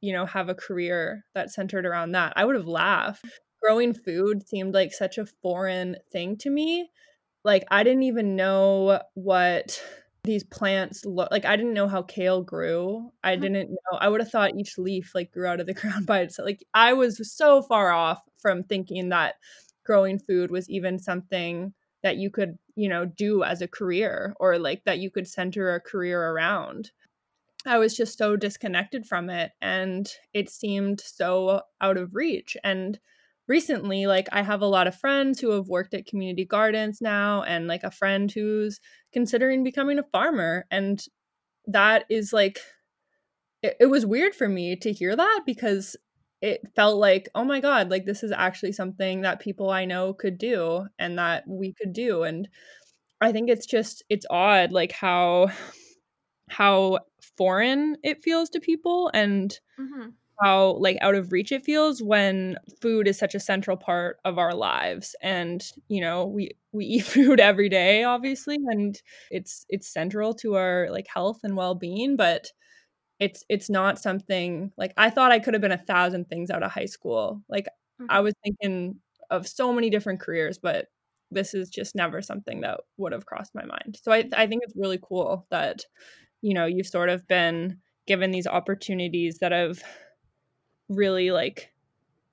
you 0.01 0.11
know, 0.11 0.25
have 0.25 0.49
a 0.49 0.55
career 0.55 1.25
that 1.33 1.49
centered 1.49 1.85
around 1.85 2.11
that, 2.11 2.33
I 2.35 2.43
would 2.43 2.55
have 2.55 2.67
laughed. 2.67 3.39
Growing 3.63 3.93
food 3.93 4.47
seemed 4.47 4.73
like 4.73 4.93
such 4.93 5.17
a 5.17 5.25
foreign 5.25 5.97
thing 6.11 6.37
to 6.37 6.49
me. 6.49 6.91
Like 7.43 7.65
I 7.71 7.83
didn't 7.83 8.03
even 8.03 8.35
know 8.35 9.01
what 9.15 9.81
these 10.25 10.43
plants 10.45 11.03
look 11.05 11.29
like 11.31 11.43
I 11.45 11.55
didn't 11.57 11.73
know 11.73 11.87
how 11.87 12.01
kale 12.03 12.41
grew. 12.43 13.11
I 13.23 13.35
Mhm. 13.35 13.47
didn't 13.53 13.69
know 13.71 13.97
I 13.99 14.07
would 14.09 14.21
have 14.21 14.31
thought 14.31 14.55
each 14.57 14.77
leaf 14.77 15.13
like 15.15 15.31
grew 15.31 15.47
out 15.47 15.59
of 15.59 15.67
the 15.67 15.73
ground 15.81 16.05
by 16.07 16.21
itself. 16.21 16.45
Like 16.45 16.63
I 16.73 16.93
was 16.93 17.19
so 17.33 17.61
far 17.61 17.91
off 17.91 18.21
from 18.37 18.63
thinking 18.63 19.09
that 19.09 19.35
growing 19.85 20.19
food 20.19 20.51
was 20.51 20.69
even 20.69 20.99
something 20.99 21.73
that 22.03 22.17
you 22.17 22.29
could, 22.29 22.57
you 22.75 22.89
know, 22.89 23.05
do 23.05 23.43
as 23.43 23.61
a 23.61 23.67
career 23.67 24.35
or 24.39 24.57
like 24.59 24.83
that 24.85 24.99
you 24.99 25.09
could 25.11 25.27
center 25.27 25.73
a 25.73 25.79
career 25.81 26.21
around. 26.31 26.91
I 27.65 27.77
was 27.77 27.95
just 27.95 28.17
so 28.17 28.35
disconnected 28.35 29.05
from 29.05 29.29
it 29.29 29.53
and 29.61 30.11
it 30.33 30.49
seemed 30.49 31.01
so 31.01 31.61
out 31.81 31.97
of 31.97 32.15
reach. 32.15 32.57
And 32.63 32.99
recently 33.47 34.07
like 34.07 34.27
I 34.31 34.41
have 34.41 34.61
a 34.61 34.67
lot 34.67 34.87
of 34.87 34.95
friends 34.95 35.39
who 35.39 35.51
have 35.51 35.67
worked 35.67 35.93
at 35.93 36.05
community 36.05 36.45
gardens 36.45 36.99
now 37.01 37.43
and 37.43 37.67
like 37.67 37.83
a 37.83 37.91
friend 37.91 38.31
who's 38.31 38.79
considering 39.11 39.63
becoming 39.63 39.99
a 39.99 40.05
farmer 40.11 40.65
and 40.71 41.03
that 41.67 42.05
is 42.09 42.31
like 42.31 42.59
it, 43.61 43.75
it 43.79 43.85
was 43.87 44.05
weird 44.05 44.33
for 44.33 44.47
me 44.47 44.75
to 44.77 44.91
hear 44.91 45.15
that 45.15 45.41
because 45.45 45.95
it 46.41 46.61
felt 46.75 46.97
like 46.97 47.29
oh 47.35 47.43
my 47.43 47.59
god 47.59 47.89
like 47.89 48.05
this 48.05 48.23
is 48.23 48.31
actually 48.31 48.71
something 48.71 49.21
that 49.21 49.39
people 49.39 49.69
I 49.69 49.85
know 49.85 50.13
could 50.13 50.37
do 50.37 50.87
and 50.97 51.17
that 51.17 51.43
we 51.47 51.73
could 51.73 51.93
do 51.93 52.23
and 52.23 52.47
I 53.19 53.31
think 53.31 53.49
it's 53.49 53.65
just 53.65 54.03
it's 54.09 54.25
odd 54.29 54.71
like 54.71 54.91
how 54.91 55.49
how 56.49 56.99
foreign 57.37 57.97
it 58.03 58.23
feels 58.23 58.49
to 58.51 58.59
people 58.59 59.09
and 59.13 59.57
mm-hmm. 59.79 60.09
How 60.43 60.77
like 60.79 60.97
out 61.01 61.15
of 61.15 61.31
reach 61.31 61.51
it 61.51 61.63
feels 61.63 62.01
when 62.01 62.57
food 62.81 63.07
is 63.07 63.17
such 63.17 63.35
a 63.35 63.39
central 63.39 63.77
part 63.77 64.17
of 64.25 64.37
our 64.37 64.53
lives 64.53 65.15
and 65.21 65.71
you 65.87 66.01
know 66.01 66.25
we 66.25 66.51
we 66.71 66.85
eat 66.97 67.05
food 67.05 67.39
every 67.39 67.69
day 67.69 68.03
obviously 68.03 68.57
and 68.67 69.01
it's 69.31 69.65
it's 69.69 69.91
central 69.91 70.33
to 70.33 70.55
our 70.55 70.87
like 70.91 71.07
health 71.07 71.39
and 71.43 71.55
well-being 71.55 72.15
but 72.15 72.47
it's 73.19 73.45
it's 73.47 73.69
not 73.69 73.99
something 73.99 74.71
like 74.77 74.93
I 74.97 75.09
thought 75.09 75.31
I 75.31 75.39
could 75.39 75.53
have 75.53 75.61
been 75.61 75.71
a 75.71 75.77
thousand 75.77 76.27
things 76.27 76.49
out 76.49 76.63
of 76.63 76.71
high 76.71 76.85
school. 76.85 77.41
Like 77.47 77.65
mm-hmm. 78.01 78.07
I 78.09 78.19
was 78.19 78.33
thinking 78.43 78.95
of 79.29 79.47
so 79.47 79.71
many 79.71 79.89
different 79.89 80.19
careers 80.19 80.57
but 80.57 80.87
this 81.31 81.53
is 81.53 81.69
just 81.69 81.95
never 81.95 82.21
something 82.21 82.61
that 82.61 82.81
would 82.97 83.11
have 83.11 83.25
crossed 83.25 83.55
my 83.55 83.65
mind. 83.65 83.97
So 84.01 84.11
I 84.11 84.25
I 84.35 84.47
think 84.47 84.63
it's 84.63 84.75
really 84.75 84.99
cool 85.01 85.47
that 85.51 85.85
you 86.41 86.53
know 86.53 86.65
you've 86.65 86.87
sort 86.87 87.09
of 87.09 87.27
been 87.27 87.79
given 88.07 88.31
these 88.31 88.47
opportunities 88.47 89.39
that 89.39 89.53
have 89.53 89.81
really 90.89 91.31
like 91.31 91.71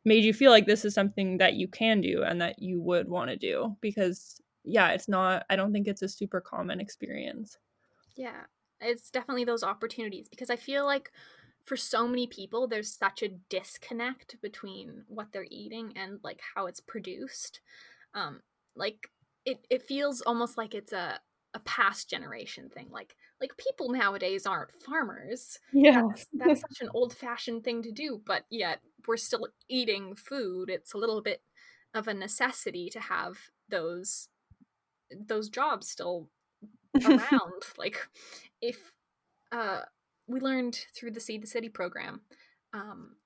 made 0.05 0.25
you 0.25 0.33
feel 0.33 0.51
like 0.51 0.67
this 0.67 0.85
is 0.85 0.95
something 0.95 1.39
that 1.39 1.55
you 1.55 1.69
can 1.69 2.01
do 2.01 2.23
and 2.23 2.41
that 2.41 2.59
you 2.59 2.81
would 2.81 3.09
want 3.09 3.31
to 3.31 3.37
do 3.37 3.77
because 3.81 4.41
yeah 4.65 4.89
it's 4.89 5.09
not 5.09 5.45
i 5.51 5.57
don't 5.57 5.73
think 5.73 5.87
it's 5.87 6.03
a 6.03 6.09
super 6.09 6.41
common 6.41 6.81
experience. 6.81 7.59
Yeah 8.17 8.43
it's 8.81 9.11
definitely 9.11 9.45
those 9.45 9.63
opportunities 9.63 10.29
because 10.29 10.51
i 10.51 10.57
feel 10.57 10.85
like 10.85 11.13
for 11.65 11.77
so 11.77 12.09
many 12.09 12.27
people 12.27 12.67
there's 12.67 12.97
such 12.97 13.23
a 13.23 13.29
disconnect 13.49 14.37
between 14.41 15.05
what 15.09 15.29
they're 15.33 15.47
eating 15.51 15.93
and 15.97 16.19
like 16.23 16.41
how 16.55 16.67
it's 16.67 16.81
produced 16.81 17.61
um 18.15 18.41
like 18.75 19.11
it, 19.45 19.67
it 19.71 19.83
feels 19.83 20.21
almost 20.23 20.59
like 20.59 20.75
it's 20.75 20.93
a 20.93 21.19
a 21.55 21.59
past 21.61 22.09
generation 22.09 22.69
thing 22.69 22.89
like 22.91 23.17
like 23.41 23.57
people 23.57 23.91
nowadays 23.91 24.47
aren't 24.47 24.71
farmers. 24.83 25.59
Yeah. 25.73 26.03
that's, 26.09 26.27
that's 26.33 26.61
such 26.69 26.81
an 26.81 26.91
old 26.95 27.13
fashioned 27.15 27.65
thing 27.65 27.83
to 27.83 27.93
do 27.93 28.21
but 28.25 28.45
yet 28.51 28.81
we're 29.07 29.17
still 29.17 29.49
eating 29.69 30.15
food. 30.15 30.71
It's 30.71 30.93
a 30.93 30.99
little 30.99 31.23
bit 31.23 31.43
of 31.95 32.07
a 32.07 32.15
necessity 32.15 32.89
to 32.91 33.01
have 33.01 33.39
those 33.69 34.29
those 35.27 35.49
jobs 35.49 35.89
still 35.89 36.29
around. 37.05 37.63
Like 37.77 38.07
if 38.61 38.93
uh 39.51 39.81
we 40.27 40.41
learned 40.41 40.87
through 40.95 41.11
the 41.11 41.21
seed 41.21 41.43
the 41.43 41.49
city 41.49 41.69
program 41.69 42.21
um 42.73 43.17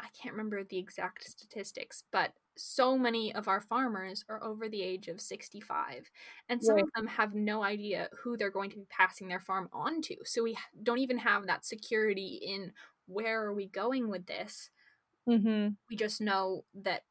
i 0.00 0.06
can't 0.20 0.34
remember 0.34 0.64
the 0.64 0.78
exact 0.78 1.28
statistics 1.28 2.04
but 2.12 2.32
so 2.56 2.98
many 2.98 3.32
of 3.34 3.46
our 3.46 3.60
farmers 3.60 4.24
are 4.28 4.42
over 4.42 4.68
the 4.68 4.82
age 4.82 5.08
of 5.08 5.20
65 5.20 6.10
and 6.48 6.62
some 6.62 6.76
right. 6.76 6.84
of 6.84 6.90
them 6.96 7.06
have 7.06 7.34
no 7.34 7.62
idea 7.62 8.08
who 8.22 8.36
they're 8.36 8.50
going 8.50 8.70
to 8.70 8.76
be 8.76 8.86
passing 8.90 9.28
their 9.28 9.40
farm 9.40 9.68
on 9.72 10.02
to 10.02 10.16
so 10.24 10.42
we 10.42 10.56
don't 10.82 10.98
even 10.98 11.18
have 11.18 11.46
that 11.46 11.64
security 11.64 12.40
in 12.42 12.72
where 13.06 13.44
are 13.44 13.54
we 13.54 13.66
going 13.66 14.08
with 14.08 14.26
this 14.26 14.70
mm-hmm. 15.28 15.68
we 15.88 15.96
just 15.96 16.20
know 16.20 16.64
that 16.74 17.02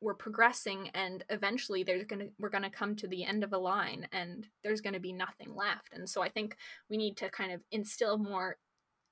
we're 0.00 0.14
progressing 0.14 0.90
and 0.94 1.24
eventually 1.28 1.82
there's 1.82 2.04
gonna 2.04 2.26
we're 2.38 2.48
gonna 2.48 2.70
come 2.70 2.94
to 2.94 3.08
the 3.08 3.24
end 3.24 3.42
of 3.42 3.52
a 3.52 3.58
line 3.58 4.06
and 4.12 4.46
there's 4.62 4.80
gonna 4.80 5.00
be 5.00 5.12
nothing 5.12 5.54
left 5.54 5.92
and 5.92 6.08
so 6.08 6.22
i 6.22 6.28
think 6.28 6.56
we 6.88 6.96
need 6.96 7.16
to 7.16 7.28
kind 7.30 7.52
of 7.52 7.60
instill 7.72 8.16
more 8.16 8.56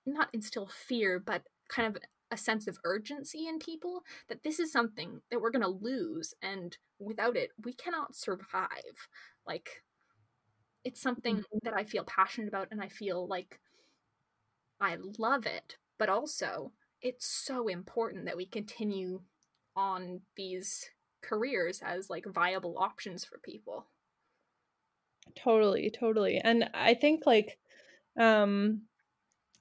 not 0.06 0.28
instill 0.32 0.68
fear 0.86 1.18
but 1.18 1.42
kind 1.68 1.88
of 1.88 2.00
a 2.30 2.36
sense 2.36 2.66
of 2.66 2.78
urgency 2.84 3.46
in 3.46 3.58
people 3.58 4.02
that 4.28 4.42
this 4.42 4.58
is 4.58 4.72
something 4.72 5.20
that 5.30 5.40
we're 5.40 5.50
going 5.50 5.62
to 5.62 5.68
lose 5.68 6.34
and 6.42 6.78
without 6.98 7.36
it 7.36 7.50
we 7.62 7.72
cannot 7.72 8.16
survive 8.16 9.08
like 9.46 9.82
it's 10.84 11.00
something 11.00 11.36
mm-hmm. 11.36 11.58
that 11.62 11.74
i 11.74 11.84
feel 11.84 12.04
passionate 12.04 12.48
about 12.48 12.68
and 12.70 12.80
i 12.80 12.88
feel 12.88 13.26
like 13.26 13.60
i 14.80 14.96
love 15.18 15.46
it 15.46 15.76
but 15.98 16.08
also 16.08 16.72
it's 17.00 17.26
so 17.26 17.68
important 17.68 18.24
that 18.24 18.36
we 18.36 18.46
continue 18.46 19.20
on 19.76 20.20
these 20.36 20.90
careers 21.22 21.80
as 21.84 22.10
like 22.10 22.24
viable 22.26 22.76
options 22.78 23.24
for 23.24 23.38
people 23.38 23.86
totally 25.36 25.90
totally 25.90 26.38
and 26.38 26.68
i 26.74 26.94
think 26.94 27.26
like 27.26 27.58
um 28.18 28.82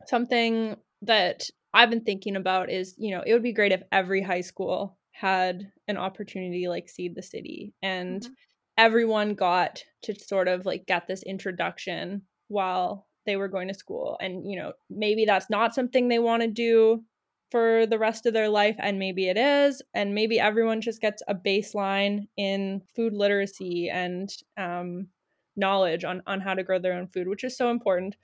something 0.06 0.76
that 1.02 1.50
I've 1.76 1.90
been 1.90 2.06
thinking 2.06 2.38
about 2.38 2.72
is, 2.72 2.96
you 2.98 3.12
know, 3.12 3.22
it 3.26 3.34
would 3.34 3.44
be 3.44 3.52
great 3.52 3.74
if 3.74 3.84
every 3.92 4.22
high 4.22 4.42
school 4.42 4.98
had 5.12 5.70
an 5.90 5.98
opportunity 5.98 6.70
like 6.70 6.88
Seed 6.88 7.16
the 7.16 7.22
City 7.22 7.74
and 7.82 8.22
mm-hmm. 8.22 8.34
everyone 8.78 9.36
got 9.36 9.84
to 10.04 10.16
sort 10.16 10.48
of 10.48 10.66
like 10.66 10.86
get 10.88 11.06
this 11.06 11.22
introduction 11.24 12.22
while 12.48 13.08
they 13.26 13.36
were 13.36 13.50
going 13.50 13.68
to 13.68 13.74
school. 13.74 14.18
And, 14.22 14.50
you 14.50 14.58
know, 14.58 14.72
maybe 14.90 15.26
that's 15.26 15.50
not 15.50 15.76
something 15.76 16.08
they 16.08 16.20
want 16.20 16.44
to 16.44 16.48
do 16.48 17.04
for 17.52 17.86
the 17.86 18.00
rest 18.00 18.26
of 18.26 18.34
their 18.34 18.50
life 18.50 18.76
and 18.80 18.98
maybe 18.98 19.28
it 19.28 19.38
is 19.38 19.82
and 19.94 20.16
maybe 20.16 20.40
everyone 20.40 20.82
just 20.82 21.02
gets 21.02 21.22
a 21.28 21.36
baseline 21.36 22.28
in 22.38 22.82
food 22.96 23.14
literacy 23.14 23.90
and 23.90 24.30
um, 24.58 25.08
knowledge 25.56 26.04
on 26.04 26.22
on 26.26 26.42
how 26.42 26.54
to 26.54 26.64
grow 26.64 26.80
their 26.80 26.94
own 26.94 27.08
food 27.08 27.28
which 27.28 27.44
is 27.44 27.56
so 27.56 27.70
important 27.70 28.16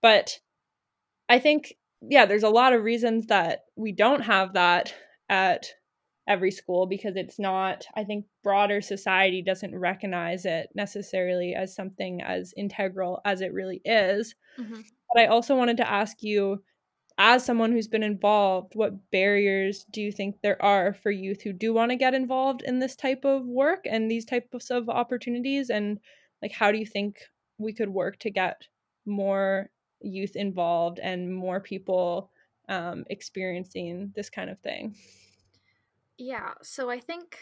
but 0.00 0.38
i 1.28 1.38
think 1.38 1.74
yeah, 2.08 2.26
there's 2.26 2.42
a 2.42 2.48
lot 2.50 2.72
of 2.72 2.82
reasons 2.82 3.26
that 3.26 3.64
we 3.76 3.92
don't 3.92 4.22
have 4.22 4.54
that 4.54 4.94
at 5.28 5.66
every 6.28 6.50
school 6.50 6.86
because 6.86 7.16
it's 7.16 7.38
not 7.38 7.84
i 7.96 8.04
think 8.04 8.24
broader 8.44 8.80
society 8.80 9.42
doesn't 9.42 9.76
recognize 9.76 10.44
it 10.44 10.68
necessarily 10.74 11.54
as 11.54 11.74
something 11.74 12.22
as 12.22 12.54
integral 12.56 13.20
as 13.24 13.40
it 13.40 13.52
really 13.52 13.80
is 13.84 14.34
mm-hmm. 14.58 14.80
but 15.12 15.20
i 15.20 15.26
also 15.26 15.56
wanted 15.56 15.76
to 15.76 15.90
ask 15.90 16.22
you 16.22 16.62
as 17.18 17.44
someone 17.44 17.72
who's 17.72 17.88
been 17.88 18.04
involved 18.04 18.72
what 18.74 19.10
barriers 19.10 19.84
do 19.90 20.00
you 20.00 20.12
think 20.12 20.36
there 20.42 20.62
are 20.62 20.94
for 20.94 21.10
youth 21.10 21.42
who 21.42 21.52
do 21.52 21.74
want 21.74 21.90
to 21.90 21.96
get 21.96 22.14
involved 22.14 22.62
in 22.62 22.78
this 22.78 22.94
type 22.94 23.24
of 23.24 23.44
work 23.44 23.84
and 23.84 24.08
these 24.08 24.24
types 24.24 24.70
of 24.70 24.88
opportunities 24.88 25.70
and 25.70 25.98
like 26.40 26.52
how 26.52 26.70
do 26.70 26.78
you 26.78 26.86
think 26.86 27.18
we 27.58 27.72
could 27.72 27.90
work 27.90 28.16
to 28.20 28.30
get 28.30 28.62
more 29.06 29.68
youth 30.02 30.36
involved 30.36 30.98
and 30.98 31.34
more 31.34 31.60
people 31.60 32.30
um, 32.68 33.04
experiencing 33.08 34.12
this 34.14 34.30
kind 34.30 34.50
of 34.50 34.58
thing. 34.60 34.94
Yeah, 36.18 36.52
so 36.62 36.90
I 36.90 37.00
think 37.00 37.38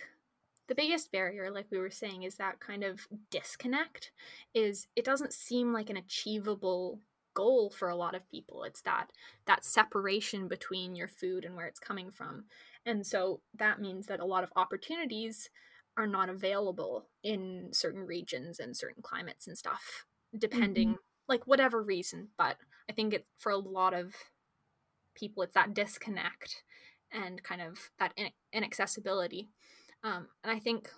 the 0.69 0.75
biggest 0.75 1.13
barrier, 1.13 1.51
like 1.51 1.67
we 1.71 1.79
were 1.79 1.91
saying, 1.91 2.23
is 2.23 2.37
that 2.37 2.61
kind 2.61 2.85
of 2.85 3.07
disconnect. 3.31 4.13
Is 4.55 4.87
it 4.97 5.05
doesn't 5.05 5.33
seem 5.33 5.73
like 5.73 5.91
an 5.91 5.97
achievable 5.97 7.01
goal 7.35 7.71
for 7.71 7.89
a 7.89 7.97
lot 7.97 8.15
of 8.15 8.29
people. 8.29 8.65
It's 8.65 8.83
that 8.83 9.11
that 9.47 9.65
separation 9.65 10.49
between 10.49 10.95
your 10.95 11.09
food 11.09 11.45
and 11.45 11.55
where 11.57 11.67
it's 11.67 11.81
coming 11.81 12.11
from, 12.11 12.45
and 12.87 13.07
so 13.07 13.41
that 13.55 13.81
means 13.81 14.07
that 14.07 14.21
a 14.21 14.25
lot 14.25 14.45
of 14.45 14.53
opportunities 14.57 15.51
are 15.97 16.07
not 16.07 16.29
available 16.29 17.07
in 17.23 17.69
certain 17.73 18.07
regions 18.07 18.61
and 18.61 18.77
certain 18.77 19.03
climates 19.03 19.47
and 19.47 19.59
stuff, 19.59 20.07
depending 20.39 20.91
mm-hmm 20.91 21.10
like 21.31 21.47
whatever 21.47 21.83
reason 21.83 22.29
but 22.37 22.57
i 22.91 22.93
think 22.93 23.15
it 23.15 23.27
for 23.39 23.51
a 23.51 23.57
lot 23.57 23.95
of 23.95 24.15
people 25.15 25.43
it's 25.43 25.55
that 25.55 25.73
disconnect 25.73 26.63
and 27.13 27.43
kind 27.43 27.61
of 27.61 27.91
that 27.99 28.13
in- 28.17 28.31
inaccessibility. 28.53 29.49
Um, 30.05 30.29
and 30.45 30.53
i 30.53 30.59
think 30.59 30.91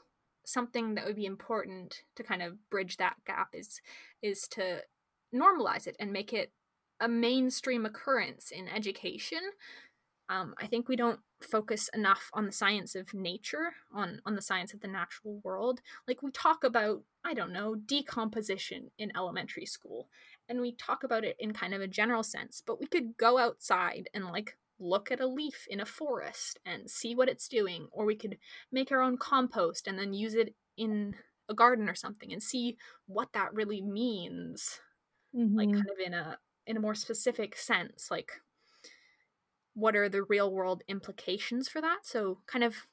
something 0.44 0.94
that 0.94 1.06
would 1.06 1.16
be 1.16 1.26
important 1.26 2.02
to 2.16 2.22
kind 2.22 2.42
of 2.42 2.58
bridge 2.70 2.96
that 2.96 3.16
gap 3.26 3.48
is 3.52 3.80
is 4.22 4.48
to 4.48 4.82
normalize 5.34 5.86
it 5.86 5.96
and 5.98 6.12
make 6.12 6.32
it 6.32 6.52
a 7.00 7.08
mainstream 7.08 7.84
occurrence 7.84 8.50
in 8.50 8.68
education. 8.68 9.40
Um, 10.28 10.54
I 10.60 10.66
think 10.66 10.88
we 10.88 10.96
don't 10.96 11.20
focus 11.44 11.88
enough 11.94 12.30
on 12.32 12.46
the 12.46 12.52
science 12.52 12.94
of 12.94 13.14
nature, 13.14 13.72
on 13.94 14.20
on 14.24 14.34
the 14.34 14.42
science 14.42 14.72
of 14.74 14.80
the 14.80 14.88
natural 14.88 15.40
world. 15.44 15.80
Like 16.06 16.22
we 16.22 16.30
talk 16.30 16.64
about, 16.64 17.02
I 17.24 17.34
don't 17.34 17.52
know, 17.52 17.74
decomposition 17.74 18.90
in 18.98 19.12
elementary 19.16 19.66
school, 19.66 20.08
and 20.48 20.60
we 20.60 20.72
talk 20.72 21.04
about 21.04 21.24
it 21.24 21.36
in 21.38 21.52
kind 21.52 21.74
of 21.74 21.80
a 21.80 21.86
general 21.86 22.22
sense. 22.22 22.62
But 22.64 22.80
we 22.80 22.86
could 22.86 23.16
go 23.16 23.38
outside 23.38 24.08
and 24.14 24.26
like 24.26 24.56
look 24.78 25.10
at 25.10 25.20
a 25.20 25.26
leaf 25.26 25.66
in 25.68 25.80
a 25.80 25.86
forest 25.86 26.58
and 26.66 26.90
see 26.90 27.14
what 27.14 27.28
it's 27.28 27.48
doing, 27.48 27.88
or 27.92 28.04
we 28.04 28.16
could 28.16 28.38
make 28.70 28.90
our 28.90 29.02
own 29.02 29.16
compost 29.16 29.86
and 29.86 29.98
then 29.98 30.12
use 30.12 30.34
it 30.34 30.54
in 30.76 31.14
a 31.48 31.54
garden 31.54 31.88
or 31.88 31.94
something 31.94 32.32
and 32.32 32.42
see 32.42 32.76
what 33.06 33.32
that 33.32 33.52
really 33.54 33.80
means, 33.82 34.80
mm-hmm. 35.34 35.56
like 35.56 35.72
kind 35.72 35.90
of 35.90 35.98
in 36.04 36.14
a 36.14 36.38
in 36.66 36.76
a 36.76 36.80
more 36.80 36.94
specific 36.94 37.56
sense, 37.56 38.08
like 38.10 38.32
what 39.74 39.96
are 39.96 40.08
the 40.08 40.22
real 40.22 40.52
world 40.52 40.82
implications 40.88 41.68
for 41.68 41.80
that? 41.80 42.00
So 42.02 42.38
kind 42.46 42.64
of 42.64 42.86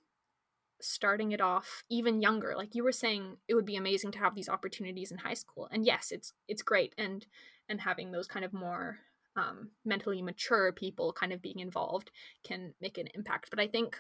starting 0.82 1.32
it 1.32 1.42
off 1.42 1.84
even 1.90 2.22
younger 2.22 2.54
like 2.56 2.74
you 2.74 2.84
were 2.84 2.92
saying 2.92 3.38
it 3.48 3.56
would 3.56 3.66
be 3.66 3.76
amazing 3.76 4.12
to 4.12 4.20
have 4.20 4.34
these 4.34 4.50
opportunities 4.50 5.12
in 5.12 5.18
high 5.18 5.34
school 5.34 5.68
and 5.72 5.86
yes 5.86 6.12
it's 6.12 6.34
it's 6.48 6.62
great 6.62 6.96
and 6.98 7.26
and 7.68 7.82
having 7.82 8.12
those 8.12 8.28
kind 8.28 8.46
of 8.46 8.54
more 8.54 9.00
um, 9.36 9.70
mentally 9.86 10.22
mature 10.22 10.72
people 10.72 11.14
kind 11.14 11.32
of 11.32 11.42
being 11.42 11.60
involved 11.60 12.12
can 12.44 12.74
make 12.82 12.98
an 12.98 13.10
impact 13.14 13.50
but 13.50 13.60
i 13.60 13.68
think 13.68 14.00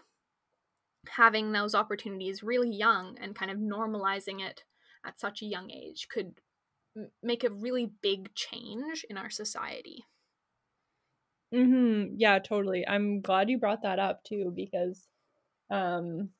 having 1.08 1.52
those 1.52 1.76
opportunities 1.76 2.44
really 2.44 2.72
young 2.72 3.18
and 3.22 3.36
kind 3.36 3.52
of 3.52 3.58
normalizing 3.58 4.42
it 4.42 4.64
at 5.06 5.20
such 5.20 5.42
a 5.42 5.46
young 5.46 5.72
age 5.72 6.08
could 6.10 6.40
m- 6.96 7.10
make 7.22 7.44
a 7.44 7.50
really 7.50 7.92
big 8.02 8.34
change 8.36 9.06
in 9.10 9.18
our 9.18 9.30
society 9.30 10.06
Mm-hmm. 11.54 12.16
Yeah, 12.18 12.40
totally. 12.40 12.88
I'm 12.88 13.22
glad 13.22 13.50
you 13.50 13.58
brought 13.58 13.82
that 13.82 14.00
up 14.00 14.24
too 14.24 14.52
because 14.56 15.08
um 15.72 16.32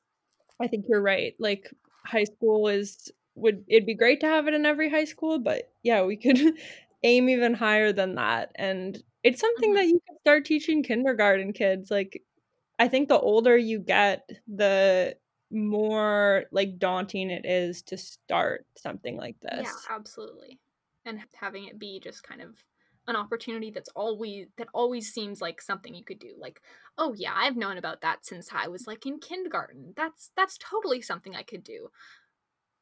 I 0.60 0.68
think 0.68 0.86
you're 0.88 1.02
right. 1.02 1.34
Like 1.40 1.72
high 2.06 2.24
school 2.24 2.68
is 2.68 3.12
would 3.36 3.64
it'd 3.68 3.86
be 3.86 3.94
great 3.96 4.20
to 4.22 4.28
have 4.28 4.48
it 4.48 4.54
in 4.54 4.66
every 4.66 4.90
high 4.90 5.04
school, 5.06 5.38
but 5.40 5.74
yeah, 5.82 6.04
we 6.04 6.16
could 6.16 6.38
aim 7.04 7.28
even 7.30 7.54
higher 7.54 7.92
than 7.92 8.16
that. 8.16 8.52
And 8.56 9.02
it's 9.24 9.40
something 9.40 9.74
Mhm. 9.74 9.76
that 9.76 9.86
you 9.88 10.00
can 10.08 10.18
start 10.20 10.44
teaching 10.46 10.82
kindergarten 10.84 11.52
kids. 11.54 11.90
Like 11.90 12.24
I 12.78 12.88
think 12.88 13.08
the 13.08 13.20
older 13.20 13.56
you 13.58 13.80
get, 13.80 14.30
the 14.48 15.18
more 15.50 16.46
like 16.52 16.78
daunting 16.78 17.30
it 17.30 17.46
is 17.46 17.82
to 17.84 17.98
start 17.98 18.66
something 18.76 19.16
like 19.18 19.40
this. 19.40 19.76
Yeah, 19.76 19.76
absolutely. 19.88 20.60
And 21.04 21.24
having 21.34 21.64
it 21.64 21.78
be 21.78 22.00
just 22.00 22.22
kind 22.22 22.40
of 22.42 22.64
an 23.06 23.16
opportunity 23.16 23.70
that's 23.70 23.88
always 23.96 24.48
that 24.56 24.68
always 24.74 25.12
seems 25.12 25.40
like 25.40 25.60
something 25.62 25.94
you 25.94 26.04
could 26.04 26.18
do. 26.18 26.34
Like, 26.38 26.60
oh 26.98 27.14
yeah, 27.14 27.32
I've 27.34 27.56
known 27.56 27.78
about 27.78 28.02
that 28.02 28.24
since 28.26 28.50
I 28.52 28.68
was 28.68 28.86
like 28.86 29.06
in 29.06 29.18
kindergarten. 29.20 29.94
That's 29.96 30.30
that's 30.36 30.58
totally 30.58 31.02
something 31.02 31.34
I 31.34 31.42
could 31.42 31.64
do. 31.64 31.90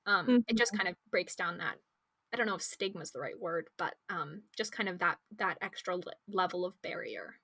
Um, 0.07 0.41
it 0.49 0.57
just 0.57 0.73
Mhm. 0.73 0.79
kind 0.79 0.89
of 0.89 0.97
breaks 1.11 1.35
down 1.37 1.59
that 1.59 1.79
I 2.33 2.37
don't 2.37 2.47
know 2.47 2.57
if 2.57 2.63
stigma 2.63 3.03
is 3.03 3.13
the 3.13 3.21
right 3.21 3.39
word, 3.39 3.71
but 3.79 3.97
um, 4.11 4.45
just 4.57 4.73
kind 4.73 4.89
of 4.89 4.99
that 5.01 5.19
that 5.39 5.59
extra 5.63 5.97
le- 5.97 6.15
level 6.29 6.65
of 6.67 6.81
barrier. 6.83 7.41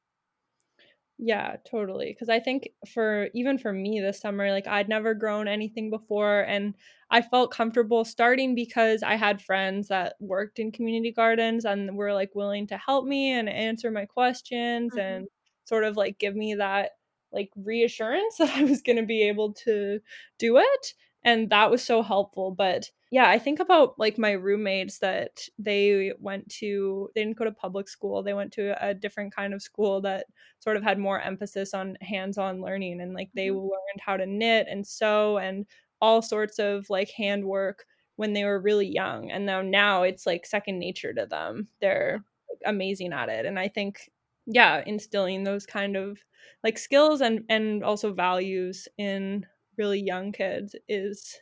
Yeah, 1.19 1.57
totally. 1.65 2.11
Because 2.13 2.29
I 2.29 2.41
think 2.41 2.71
for 2.93 3.29
even 3.35 3.57
for 3.57 3.73
me 3.73 4.01
this 4.01 4.19
summer, 4.21 4.51
like 4.51 4.67
I'd 4.67 4.89
never 4.89 5.15
grown 5.15 5.47
anything 5.47 5.89
before, 5.89 6.41
and 6.41 6.75
I 7.11 7.23
felt 7.23 7.53
comfortable 7.53 8.05
starting 8.05 8.55
because 8.57 9.03
I 9.05 9.15
had 9.15 9.41
friends 9.41 9.89
that 9.89 10.17
worked 10.19 10.59
in 10.59 10.73
community 10.73 11.13
gardens 11.13 11.65
and 11.65 11.97
were 11.97 12.13
like 12.13 12.35
willing 12.35 12.67
to 12.69 12.77
help 12.79 13.07
me 13.07 13.31
and 13.31 13.49
answer 13.49 13.91
my 13.93 14.07
questions 14.07 14.97
Mhm. 14.97 14.97
and 14.97 15.29
sort 15.65 15.85
of 15.85 15.97
like 15.97 16.19
give 16.19 16.35
me 16.35 16.55
that 16.57 16.93
like 17.33 17.51
reassurance 17.57 18.37
that 18.39 18.51
I 18.57 18.65
was 18.65 18.83
going 18.83 18.97
to 18.97 19.07
be 19.07 19.23
able 19.23 19.53
to 19.65 20.01
do 20.39 20.59
it. 20.59 20.95
And 21.25 21.49
that 21.51 21.71
was 21.71 21.83
so 21.83 22.03
helpful. 22.03 22.51
But 22.51 22.91
yeah, 23.15 23.29
I 23.31 23.39
think 23.39 23.61
about 23.61 23.99
like 23.99 24.19
my 24.19 24.33
roommates 24.33 24.99
that 24.99 25.49
they 25.59 26.13
went 26.19 26.49
to, 26.61 27.11
they 27.15 27.23
didn't 27.23 27.37
go 27.39 27.45
to 27.45 27.53
public 27.53 27.89
school, 27.89 28.23
they 28.23 28.35
went 28.35 28.53
to 28.55 28.75
a 28.85 28.93
different 28.95 29.35
kind 29.35 29.55
of 29.55 29.63
school 29.63 30.01
that 30.03 30.27
sort 30.59 30.77
of 30.77 30.83
had 30.83 30.99
more 30.99 31.21
emphasis 31.21 31.75
on 31.75 31.97
hands-on 32.01 32.61
learning 32.61 33.01
and 33.01 33.15
like 33.15 33.31
they 33.35 33.51
Mhm. 33.51 33.61
learned 33.71 34.01
how 34.01 34.17
to 34.17 34.27
knit 34.27 34.67
and 34.69 34.87
sew 34.87 35.39
and 35.39 35.67
all 36.01 36.23
sorts 36.23 36.59
of 36.59 36.91
like 36.91 37.11
handwork 37.11 37.87
when 38.17 38.33
they 38.33 38.45
were 38.45 38.61
really 38.61 38.87
young 38.87 39.31
and 39.31 39.47
now 39.47 39.63
now 39.63 40.03
it's 40.03 40.27
like 40.27 40.45
second 40.47 40.79
nature 40.79 41.13
to 41.15 41.27
them 41.27 41.69
they're 41.81 42.25
like, 42.51 42.59
amazing 42.67 43.13
at 43.13 43.29
it 43.29 43.47
and 43.47 43.59
i 43.59 43.67
think 43.69 44.11
yeah 44.47 44.83
instilling 44.87 45.45
those 45.45 45.67
kind 45.67 45.97
of 45.97 46.19
like 46.63 46.79
skills 46.79 47.21
and 47.21 47.45
and 47.49 47.83
also 47.83 48.13
values 48.13 48.87
in 48.99 49.47
really 49.79 50.01
young 50.01 50.31
kids 50.33 50.77
is 50.89 51.41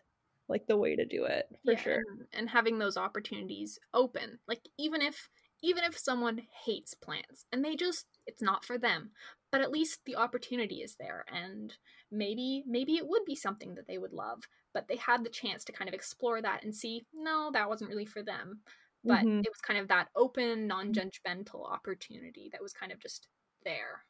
like 0.53 0.69
the 0.69 0.79
way 0.79 0.97
to 0.97 1.07
do 1.07 1.25
it 1.27 1.49
for 1.67 1.77
yeah, 1.77 1.79
sure 1.79 2.05
and, 2.09 2.27
and 2.33 2.51
having 2.51 2.79
those 2.79 2.97
opportunities 2.97 3.79
open. 3.95 4.41
Like 4.49 4.63
even 4.79 5.01
if 5.03 5.29
even 5.63 5.85
if 5.85 5.97
someone 5.97 6.39
hates 6.65 6.95
plants 6.95 7.47
and 7.53 7.65
they 7.65 7.77
just 7.77 8.07
it's 8.27 8.43
not 8.43 8.65
for 8.65 8.79
them, 8.79 9.13
but 9.53 9.61
at 9.61 9.71
least 9.71 10.01
the 10.05 10.17
opportunity 10.17 10.83
is 10.83 10.97
there 10.97 11.25
and 11.29 11.77
maybe 12.11 12.65
maybe 12.67 12.97
it 12.97 13.07
would 13.07 13.25
be 13.25 13.37
something 13.37 13.75
that 13.77 13.87
they 13.87 13.99
would 13.99 14.13
love, 14.13 14.43
but 14.75 14.89
they 14.89 14.97
had 14.97 15.25
the 15.25 15.31
chance 15.31 15.65
to 15.65 15.73
kind 15.73 15.89
of 15.89 15.95
explore 15.95 16.43
that 16.43 16.65
and 16.65 16.75
see, 16.75 17.07
no, 17.13 17.51
that 17.53 17.69
wasn't 17.69 17.91
really 17.91 18.07
for 18.07 18.23
them. 18.23 18.63
But 19.07 19.27
Mhm. 19.27 19.45
it 19.45 19.51
was 19.51 19.61
kind 19.61 19.79
of 19.81 19.89
that 19.89 20.09
open, 20.17 20.67
non-judgmental 20.67 21.69
opportunity 21.71 22.49
that 22.53 22.63
was 22.63 22.73
kind 22.73 22.93
of 22.93 23.01
just 23.01 23.29
there. 23.65 24.05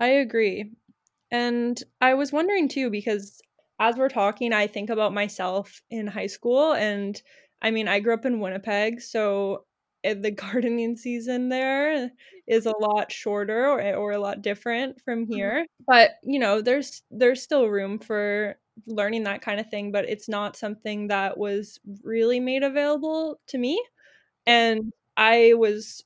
I 0.00 0.08
agree. 0.08 0.72
And 1.30 1.82
I 2.00 2.14
was 2.14 2.32
wondering 2.32 2.68
too, 2.68 2.90
because 2.90 3.40
as 3.80 3.96
we're 3.96 4.08
talking, 4.08 4.52
I 4.52 4.66
think 4.66 4.90
about 4.90 5.14
myself 5.14 5.82
in 5.90 6.06
high 6.06 6.26
school. 6.26 6.72
And 6.74 7.20
I 7.62 7.70
mean, 7.70 7.88
I 7.88 8.00
grew 8.00 8.14
up 8.14 8.24
in 8.26 8.40
Winnipeg, 8.40 9.00
so 9.00 9.64
eh, 10.04 10.14
the 10.14 10.30
gardening 10.32 10.96
season 10.96 11.48
there 11.48 12.10
is 12.46 12.66
a 12.66 12.76
lot 12.80 13.12
shorter 13.12 13.66
or, 13.66 13.80
or 13.94 14.12
a 14.12 14.18
lot 14.18 14.42
different 14.42 15.00
from 15.02 15.26
here. 15.26 15.66
But, 15.86 16.12
you 16.22 16.38
know, 16.38 16.60
there's 16.62 17.02
there's 17.10 17.42
still 17.42 17.68
room 17.68 17.98
for 17.98 18.56
learning 18.86 19.24
that 19.24 19.42
kind 19.42 19.60
of 19.60 19.68
thing, 19.70 19.92
but 19.92 20.08
it's 20.08 20.28
not 20.28 20.56
something 20.56 21.08
that 21.08 21.36
was 21.36 21.80
really 22.02 22.40
made 22.40 22.62
available 22.62 23.40
to 23.48 23.58
me. 23.58 23.82
And 24.46 24.92
I 25.16 25.54
was 25.54 26.04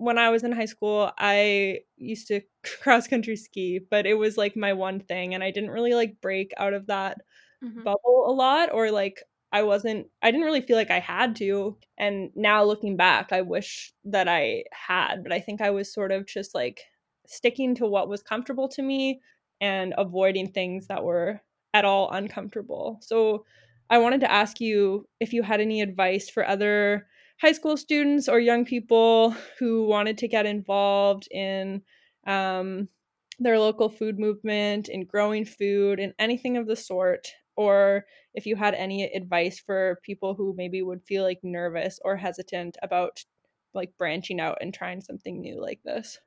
when 0.00 0.18
I 0.18 0.30
was 0.30 0.44
in 0.44 0.52
high 0.52 0.66
school, 0.66 1.12
I 1.18 1.80
used 1.96 2.28
to 2.28 2.40
cross 2.82 3.08
country 3.08 3.36
ski, 3.36 3.78
but 3.78 4.06
it 4.06 4.14
was 4.14 4.36
like 4.38 4.56
my 4.56 4.72
one 4.72 5.00
thing 5.00 5.34
and 5.34 5.44
I 5.44 5.50
didn't 5.50 5.70
really 5.70 5.94
like 5.94 6.20
break 6.20 6.52
out 6.58 6.74
of 6.74 6.86
that 6.86 7.22
Mhm. 7.62 7.84
bubble 7.84 8.26
a 8.30 8.32
lot 8.32 8.72
or 8.72 8.90
like 8.90 9.22
I 9.52 9.62
wasn't 9.62 10.08
I 10.22 10.30
didn't 10.30 10.46
really 10.46 10.60
feel 10.62 10.76
like 10.76 10.90
I 10.90 11.00
had 11.00 11.36
to 11.36 11.78
and 11.98 12.30
now 12.36 12.62
looking 12.64 12.96
back 12.96 13.32
I 13.32 13.42
wish 13.42 13.92
that 14.04 14.28
I 14.28 14.64
had, 14.72 15.22
but 15.22 15.32
I 15.32 15.40
think 15.40 15.60
I 15.60 15.70
was 15.70 15.92
sort 15.92 16.12
of 16.12 16.26
just 16.26 16.54
like 16.54 16.82
sticking 17.26 17.74
to 17.76 17.86
what 17.86 18.08
was 18.08 18.22
comfortable 18.22 18.68
to 18.70 18.82
me 18.82 19.20
and 19.60 19.94
avoiding 19.98 20.50
things 20.52 20.86
that 20.88 21.04
were 21.04 21.40
at 21.74 21.84
all 21.84 22.10
uncomfortable. 22.10 22.98
So 23.02 23.44
I 23.90 23.98
wanted 23.98 24.20
to 24.20 24.30
ask 24.30 24.60
you 24.60 25.08
if 25.20 25.32
you 25.32 25.42
had 25.42 25.60
any 25.60 25.80
advice 25.80 26.28
for 26.30 26.46
other 26.46 27.08
high 27.40 27.52
school 27.52 27.76
students 27.76 28.28
or 28.28 28.38
young 28.38 28.64
people 28.64 29.30
who 29.58 29.86
wanted 29.86 30.18
to 30.18 30.28
get 30.28 30.46
involved 30.46 31.26
in 31.30 31.82
um, 32.26 32.88
their 33.38 33.58
local 33.58 33.88
food 33.88 34.18
movement, 34.18 34.88
in 34.88 35.04
growing 35.04 35.44
food, 35.44 35.98
and 35.98 36.14
anything 36.18 36.56
of 36.56 36.66
the 36.66 36.76
sort, 36.76 37.28
or 37.56 38.04
if 38.34 38.46
you 38.46 38.56
had 38.56 38.74
any 38.74 39.04
advice 39.04 39.58
for 39.58 40.00
people 40.02 40.34
who 40.34 40.54
maybe 40.56 40.82
would 40.82 41.02
feel 41.04 41.24
like 41.24 41.40
nervous 41.42 41.98
or 42.04 42.16
hesitant 42.16 42.76
about 42.82 43.24
like 43.74 43.96
branching 43.96 44.40
out 44.40 44.58
and 44.60 44.74
trying 44.74 45.00
something 45.00 45.40
new 45.40 45.60
like 45.60 45.82
this. 45.84 46.18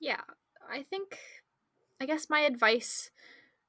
Yeah, 0.00 0.22
I 0.68 0.82
think 0.82 1.18
I 2.00 2.06
guess 2.06 2.30
my 2.30 2.40
advice 2.40 3.10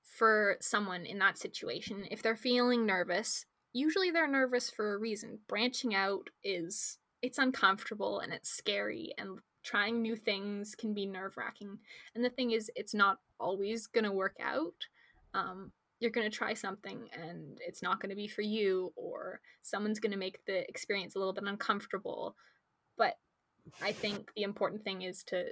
for 0.02 0.58
someone 0.62 1.06
in 1.06 1.20
that 1.20 1.38
situation, 1.38 2.08
if 2.12 2.22
they're 2.24 2.36
feeling 2.38 2.86
nervous, 2.86 3.46
usually 3.74 4.12
they're 4.12 4.28
nervous 4.28 4.70
for 4.70 4.94
a 4.94 4.98
reason. 4.98 5.40
Branching 5.48 5.96
out 5.96 6.30
is 6.44 6.98
it's 7.22 7.38
uncomfortable 7.38 8.20
and 8.20 8.34
it's 8.34 8.50
scary 8.50 9.14
and 9.18 9.40
trying 9.64 10.02
new 10.02 10.16
things 10.16 10.76
can 10.76 10.94
be 10.94 11.06
nerve-wracking. 11.06 11.78
And 12.16 12.24
the 12.24 12.30
thing 12.30 12.52
is 12.52 12.72
it's 12.76 12.94
not 12.94 13.20
always 13.40 13.88
going 13.88 14.06
to 14.06 14.12
work 14.12 14.36
out. 14.42 14.88
Um 15.34 15.72
you're 16.00 16.12
going 16.12 16.30
to 16.30 16.36
try 16.38 16.54
something 16.54 17.10
and 17.12 17.60
it's 17.60 17.84
not 17.84 18.00
going 18.00 18.10
to 18.10 18.16
be 18.16 18.28
for 18.28 18.42
you 18.42 18.94
or 18.96 19.42
someone's 19.64 20.00
going 20.00 20.14
to 20.14 20.18
make 20.18 20.40
the 20.46 20.68
experience 20.70 21.16
a 21.16 21.20
little 21.20 21.34
bit 21.34 21.44
uncomfortable. 21.44 22.38
But 22.98 23.18
I 23.82 23.92
think 23.92 24.32
the 24.34 24.44
important 24.44 24.84
thing 24.84 25.02
is 25.02 25.24
to 25.26 25.48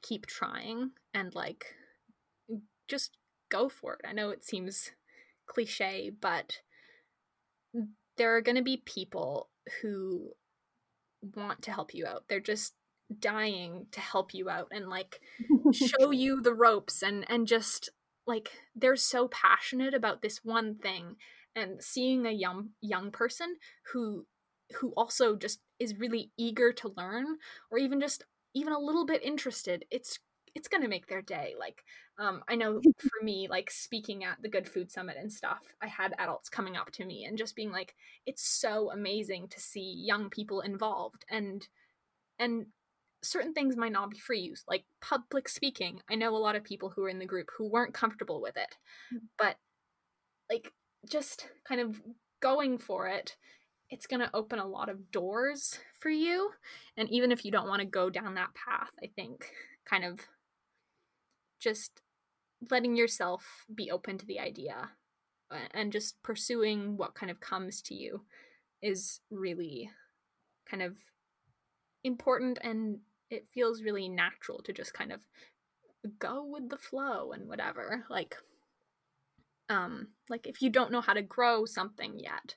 keep 0.00 0.26
trying 0.26 0.92
and 1.12 1.34
like 1.34 1.74
just 2.86 3.16
go 3.48 3.68
for 3.68 3.94
it. 3.94 4.06
I 4.08 4.12
know 4.12 4.30
it 4.30 4.44
seems 4.44 4.92
cliche, 5.46 6.12
but 6.20 6.60
there 8.16 8.36
are 8.36 8.42
going 8.42 8.56
to 8.56 8.62
be 8.62 8.82
people 8.84 9.48
who 9.80 10.30
want 11.34 11.62
to 11.62 11.70
help 11.70 11.94
you 11.94 12.06
out. 12.06 12.24
They're 12.28 12.40
just 12.40 12.74
dying 13.20 13.86
to 13.92 14.00
help 14.00 14.34
you 14.34 14.50
out 14.50 14.68
and 14.70 14.88
like 14.88 15.20
show 15.72 16.10
you 16.10 16.42
the 16.42 16.52
ropes 16.52 17.02
and 17.02 17.24
and 17.30 17.46
just 17.46 17.90
like 18.26 18.50
they're 18.76 18.96
so 18.96 19.28
passionate 19.28 19.94
about 19.94 20.20
this 20.20 20.40
one 20.44 20.74
thing 20.74 21.16
and 21.56 21.82
seeing 21.82 22.26
a 22.26 22.30
young 22.30 22.70
young 22.82 23.10
person 23.10 23.56
who 23.92 24.26
who 24.78 24.92
also 24.94 25.34
just 25.36 25.60
is 25.78 25.98
really 25.98 26.30
eager 26.36 26.70
to 26.70 26.92
learn 26.98 27.24
or 27.70 27.78
even 27.78 27.98
just 27.98 28.24
even 28.54 28.74
a 28.74 28.78
little 28.78 29.06
bit 29.06 29.22
interested 29.22 29.86
it's 29.90 30.18
it's 30.58 30.68
gonna 30.68 30.88
make 30.88 31.06
their 31.06 31.22
day 31.22 31.54
like 31.58 31.82
um 32.18 32.42
i 32.48 32.54
know 32.54 32.80
for 32.98 33.24
me 33.24 33.48
like 33.48 33.70
speaking 33.70 34.24
at 34.24 34.36
the 34.42 34.48
good 34.48 34.68
food 34.68 34.90
summit 34.90 35.16
and 35.18 35.32
stuff 35.32 35.60
i 35.82 35.86
had 35.86 36.14
adults 36.18 36.48
coming 36.48 36.76
up 36.76 36.90
to 36.90 37.04
me 37.04 37.24
and 37.24 37.38
just 37.38 37.56
being 37.56 37.72
like 37.72 37.94
it's 38.26 38.46
so 38.46 38.90
amazing 38.90 39.48
to 39.48 39.60
see 39.60 39.94
young 40.04 40.28
people 40.28 40.60
involved 40.60 41.24
and 41.30 41.68
and 42.38 42.66
certain 43.22 43.52
things 43.52 43.76
might 43.76 43.92
not 43.92 44.10
be 44.10 44.18
for 44.18 44.34
you, 44.34 44.54
like 44.68 44.84
public 45.00 45.48
speaking. 45.48 46.00
I 46.10 46.14
know 46.14 46.34
a 46.34 46.38
lot 46.38 46.56
of 46.56 46.64
people 46.64 46.90
who 46.90 47.04
are 47.04 47.08
in 47.08 47.18
the 47.18 47.26
group 47.26 47.48
who 47.56 47.68
weren't 47.68 47.94
comfortable 47.94 48.40
with 48.40 48.56
it, 48.56 48.76
but 49.36 49.56
like 50.50 50.72
just 51.10 51.48
kind 51.66 51.80
of 51.80 52.00
going 52.40 52.78
for 52.78 53.08
it, 53.08 53.36
it's 53.90 54.06
going 54.06 54.20
to 54.20 54.30
open 54.34 54.58
a 54.58 54.66
lot 54.66 54.88
of 54.88 55.10
doors 55.10 55.78
for 55.98 56.10
you. 56.10 56.50
And 56.96 57.08
even 57.10 57.32
if 57.32 57.44
you 57.44 57.50
don't 57.50 57.68
want 57.68 57.80
to 57.80 57.86
go 57.86 58.10
down 58.10 58.34
that 58.34 58.54
path, 58.54 58.90
I 59.02 59.08
think 59.16 59.50
kind 59.88 60.04
of 60.04 60.20
just 61.58 62.00
letting 62.70 62.96
yourself 62.96 63.64
be 63.72 63.90
open 63.90 64.18
to 64.18 64.26
the 64.26 64.40
idea 64.40 64.90
and 65.72 65.92
just 65.92 66.22
pursuing 66.22 66.96
what 66.96 67.14
kind 67.14 67.30
of 67.30 67.40
comes 67.40 67.80
to 67.80 67.94
you 67.94 68.22
is 68.82 69.20
really 69.30 69.90
kind 70.68 70.82
of 70.82 70.96
important 72.04 72.58
and 72.62 72.98
it 73.30 73.48
feels 73.52 73.82
really 73.82 74.08
natural 74.08 74.60
to 74.62 74.72
just 74.72 74.92
kind 74.92 75.12
of 75.12 75.20
go 76.18 76.44
with 76.44 76.68
the 76.68 76.76
flow 76.76 77.32
and 77.32 77.48
whatever 77.48 78.04
like 78.08 78.36
um 79.68 80.08
like 80.28 80.46
if 80.46 80.62
you 80.62 80.70
don't 80.70 80.92
know 80.92 81.00
how 81.00 81.12
to 81.12 81.22
grow 81.22 81.64
something 81.64 82.18
yet 82.18 82.54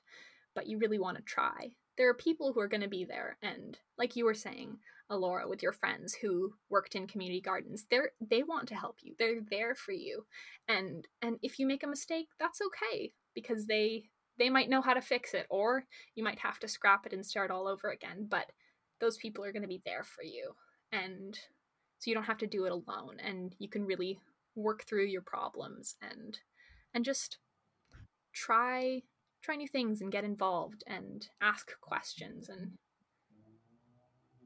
but 0.54 0.66
you 0.66 0.78
really 0.78 0.98
want 0.98 1.16
to 1.16 1.22
try. 1.22 1.70
There 1.96 2.08
are 2.08 2.14
people 2.14 2.52
who 2.52 2.60
are 2.60 2.68
going 2.68 2.82
to 2.82 2.88
be 2.88 3.04
there 3.04 3.36
and 3.42 3.78
like 3.98 4.16
you 4.16 4.24
were 4.24 4.34
saying 4.34 4.78
alora 5.10 5.48
with 5.48 5.62
your 5.62 5.72
friends 5.72 6.14
who 6.14 6.52
worked 6.70 6.94
in 6.94 7.06
community 7.06 7.40
gardens. 7.40 7.86
They're 7.90 8.12
they 8.20 8.42
want 8.42 8.68
to 8.68 8.74
help 8.74 8.98
you. 9.02 9.14
They're 9.18 9.40
there 9.50 9.74
for 9.74 9.92
you. 9.92 10.24
And 10.68 11.06
and 11.20 11.38
if 11.42 11.58
you 11.58 11.66
make 11.66 11.82
a 11.82 11.88
mistake 11.88 12.28
that's 12.38 12.60
okay 12.60 13.12
because 13.34 13.66
they 13.66 14.04
they 14.38 14.48
might 14.48 14.70
know 14.70 14.80
how 14.80 14.94
to 14.94 15.00
fix 15.00 15.34
it 15.34 15.46
or 15.50 15.84
you 16.14 16.24
might 16.24 16.38
have 16.38 16.58
to 16.60 16.68
scrap 16.68 17.06
it 17.06 17.12
and 17.12 17.24
start 17.24 17.50
all 17.50 17.68
over 17.68 17.90
again 17.90 18.26
but 18.28 18.50
those 19.02 19.18
people 19.18 19.44
are 19.44 19.52
going 19.52 19.62
to 19.62 19.68
be 19.68 19.82
there 19.84 20.04
for 20.04 20.22
you. 20.22 20.52
And 20.92 21.38
so 21.98 22.10
you 22.10 22.14
don't 22.14 22.24
have 22.24 22.38
to 22.38 22.46
do 22.46 22.64
it 22.64 22.72
alone 22.72 23.18
and 23.22 23.54
you 23.58 23.68
can 23.68 23.84
really 23.84 24.18
work 24.54 24.84
through 24.84 25.06
your 25.06 25.22
problems 25.22 25.96
and 26.02 26.38
and 26.94 27.04
just 27.04 27.38
try 28.32 29.02
try 29.42 29.56
new 29.56 29.68
things 29.68 30.00
and 30.00 30.12
get 30.12 30.24
involved 30.24 30.84
and 30.86 31.28
ask 31.40 31.72
questions 31.80 32.48
and 32.48 32.72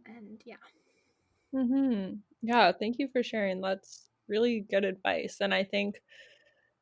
and 0.07 0.41
yeah 0.45 0.57
mm-hmm. 1.55 2.15
yeah 2.43 2.73
thank 2.73 2.99
you 2.99 3.09
for 3.13 3.23
sharing 3.23 3.61
that's 3.61 4.09
really 4.29 4.65
good 4.71 4.85
advice 4.85 5.39
and 5.41 5.55
i 5.55 5.65
think 5.65 5.97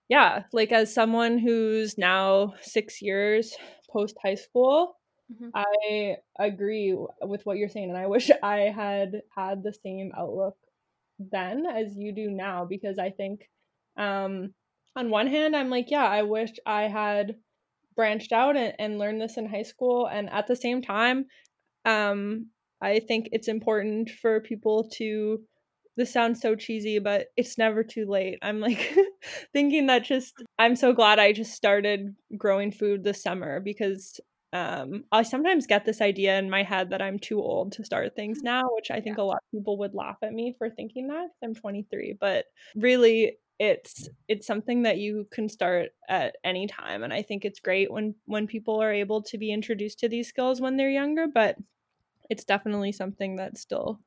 yeah 0.08 0.42
like 0.52 0.72
as 0.72 0.92
someone 0.92 1.38
who's 1.38 1.96
now 1.98 2.54
six 2.60 3.00
years 3.00 3.54
post 3.90 4.16
high 4.22 4.34
school 4.34 4.96
mm-hmm. 5.32 5.48
i 5.54 6.16
agree 6.38 6.96
with 7.22 7.44
what 7.44 7.56
you're 7.56 7.68
saying 7.68 7.90
and 7.90 7.98
i 7.98 8.06
wish 8.06 8.30
i 8.42 8.72
had 8.74 9.22
had 9.34 9.62
the 9.62 9.74
same 9.84 10.12
outlook 10.16 10.56
then 11.18 11.64
as 11.66 11.96
you 11.96 12.12
do 12.12 12.30
now 12.30 12.64
because 12.64 12.98
i 12.98 13.10
think 13.10 13.48
um 13.96 14.52
on 14.96 15.10
one 15.10 15.26
hand 15.26 15.54
i'm 15.54 15.70
like 15.70 15.90
yeah 15.90 16.06
i 16.06 16.22
wish 16.22 16.50
i 16.66 16.82
had 16.82 17.36
branched 17.94 18.32
out 18.32 18.56
and, 18.56 18.74
and 18.78 18.98
learned 18.98 19.20
this 19.20 19.36
in 19.36 19.46
high 19.46 19.62
school 19.62 20.06
and 20.06 20.28
at 20.30 20.48
the 20.48 20.56
same 20.56 20.82
time 20.82 21.26
um 21.84 22.46
i 22.84 23.00
think 23.00 23.28
it's 23.32 23.48
important 23.48 24.10
for 24.10 24.40
people 24.40 24.88
to 24.92 25.40
this 25.96 26.12
sounds 26.12 26.40
so 26.40 26.54
cheesy 26.54 26.98
but 26.98 27.26
it's 27.36 27.58
never 27.58 27.82
too 27.82 28.06
late 28.06 28.38
i'm 28.42 28.60
like 28.60 28.96
thinking 29.52 29.86
that 29.86 30.04
just 30.04 30.34
i'm 30.58 30.76
so 30.76 30.92
glad 30.92 31.18
i 31.18 31.32
just 31.32 31.52
started 31.52 32.14
growing 32.36 32.70
food 32.70 33.02
this 33.02 33.22
summer 33.22 33.60
because 33.60 34.20
um, 34.54 35.02
I 35.10 35.24
sometimes 35.24 35.66
get 35.66 35.84
this 35.84 36.00
idea 36.00 36.38
in 36.38 36.48
my 36.48 36.62
head 36.62 36.90
that 36.90 37.02
I'm 37.02 37.18
too 37.18 37.40
old 37.40 37.72
to 37.72 37.84
start 37.84 38.14
things 38.14 38.38
mm-hmm. 38.38 38.44
now, 38.44 38.62
which 38.76 38.92
I 38.92 39.00
think 39.00 39.18
yeah. 39.18 39.24
a 39.24 39.26
lot 39.26 39.38
of 39.38 39.58
people 39.58 39.78
would 39.78 39.94
laugh 39.94 40.18
at 40.22 40.32
me 40.32 40.54
for 40.56 40.70
thinking 40.70 41.08
that. 41.08 41.26
I'm 41.42 41.56
23, 41.56 42.18
but 42.20 42.44
really, 42.76 43.36
it's 43.58 44.08
it's 44.28 44.46
something 44.46 44.82
that 44.82 44.98
you 44.98 45.26
can 45.30 45.48
start 45.48 45.90
at 46.08 46.34
any 46.42 46.66
time 46.66 47.04
and 47.04 47.12
i 47.12 47.22
think 47.22 47.44
it's 47.44 47.60
great 47.60 47.90
when 47.90 48.12
when 48.26 48.48
people 48.48 48.82
are 48.82 48.92
able 48.92 49.22
to 49.22 49.38
be 49.38 49.52
introduced 49.52 50.00
to 50.00 50.08
these 50.08 50.28
skills 50.28 50.60
when 50.60 50.76
they're 50.76 50.90
younger 50.90 51.26
but 51.32 51.56
it's 52.30 52.44
definitely 52.44 52.92
something 52.92 53.36
that's 53.36 53.60
still 53.60 54.00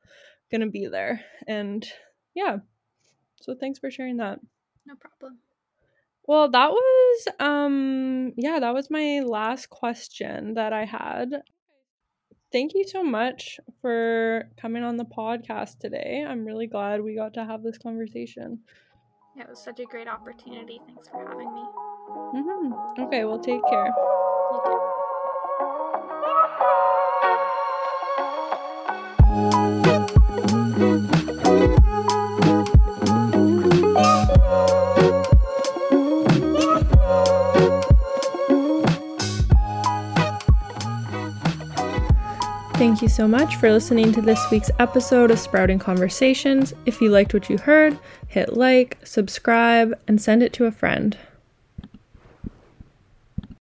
going 0.50 0.60
to 0.60 0.70
be 0.70 0.86
there 0.86 1.20
and 1.46 1.86
yeah 2.34 2.58
so 3.40 3.54
thanks 3.54 3.78
for 3.78 3.90
sharing 3.90 4.16
that 4.16 4.38
no 4.86 4.94
problem 4.96 5.38
well 6.26 6.50
that 6.50 6.70
was 6.70 7.28
um 7.38 8.32
yeah 8.36 8.58
that 8.58 8.74
was 8.74 8.90
my 8.90 9.20
last 9.20 9.68
question 9.68 10.54
that 10.54 10.72
i 10.72 10.84
had 10.84 11.42
thank 12.50 12.72
you 12.74 12.84
so 12.86 13.02
much 13.02 13.60
for 13.82 14.48
coming 14.60 14.82
on 14.82 14.96
the 14.96 15.04
podcast 15.04 15.78
today 15.78 16.24
i'm 16.26 16.44
really 16.44 16.66
glad 16.66 17.02
we 17.02 17.14
got 17.14 17.34
to 17.34 17.44
have 17.44 17.62
this 17.62 17.78
conversation 17.78 18.60
yeah, 19.38 19.44
it 19.44 19.50
was 19.50 19.60
such 19.60 19.78
a 19.78 19.84
great 19.84 20.08
opportunity. 20.08 20.80
Thanks 20.84 21.08
for 21.08 21.24
having 21.24 21.54
me. 21.54 21.62
Mm-hmm. 22.34 23.02
Okay, 23.02 23.24
well, 23.24 23.38
take 23.38 23.60
care. 23.70 23.94
Thank 42.98 43.12
you 43.12 43.16
so 43.16 43.28
much 43.28 43.54
for 43.54 43.70
listening 43.70 44.10
to 44.10 44.20
this 44.20 44.44
week's 44.50 44.72
episode 44.80 45.30
of 45.30 45.38
Sprouting 45.38 45.78
Conversations. 45.78 46.74
If 46.84 47.00
you 47.00 47.10
liked 47.10 47.32
what 47.32 47.48
you 47.48 47.56
heard, 47.56 47.96
hit 48.26 48.56
like, 48.56 48.98
subscribe, 49.04 49.96
and 50.08 50.20
send 50.20 50.42
it 50.42 50.52
to 50.54 50.64
a 50.64 50.72
friend. 50.72 51.16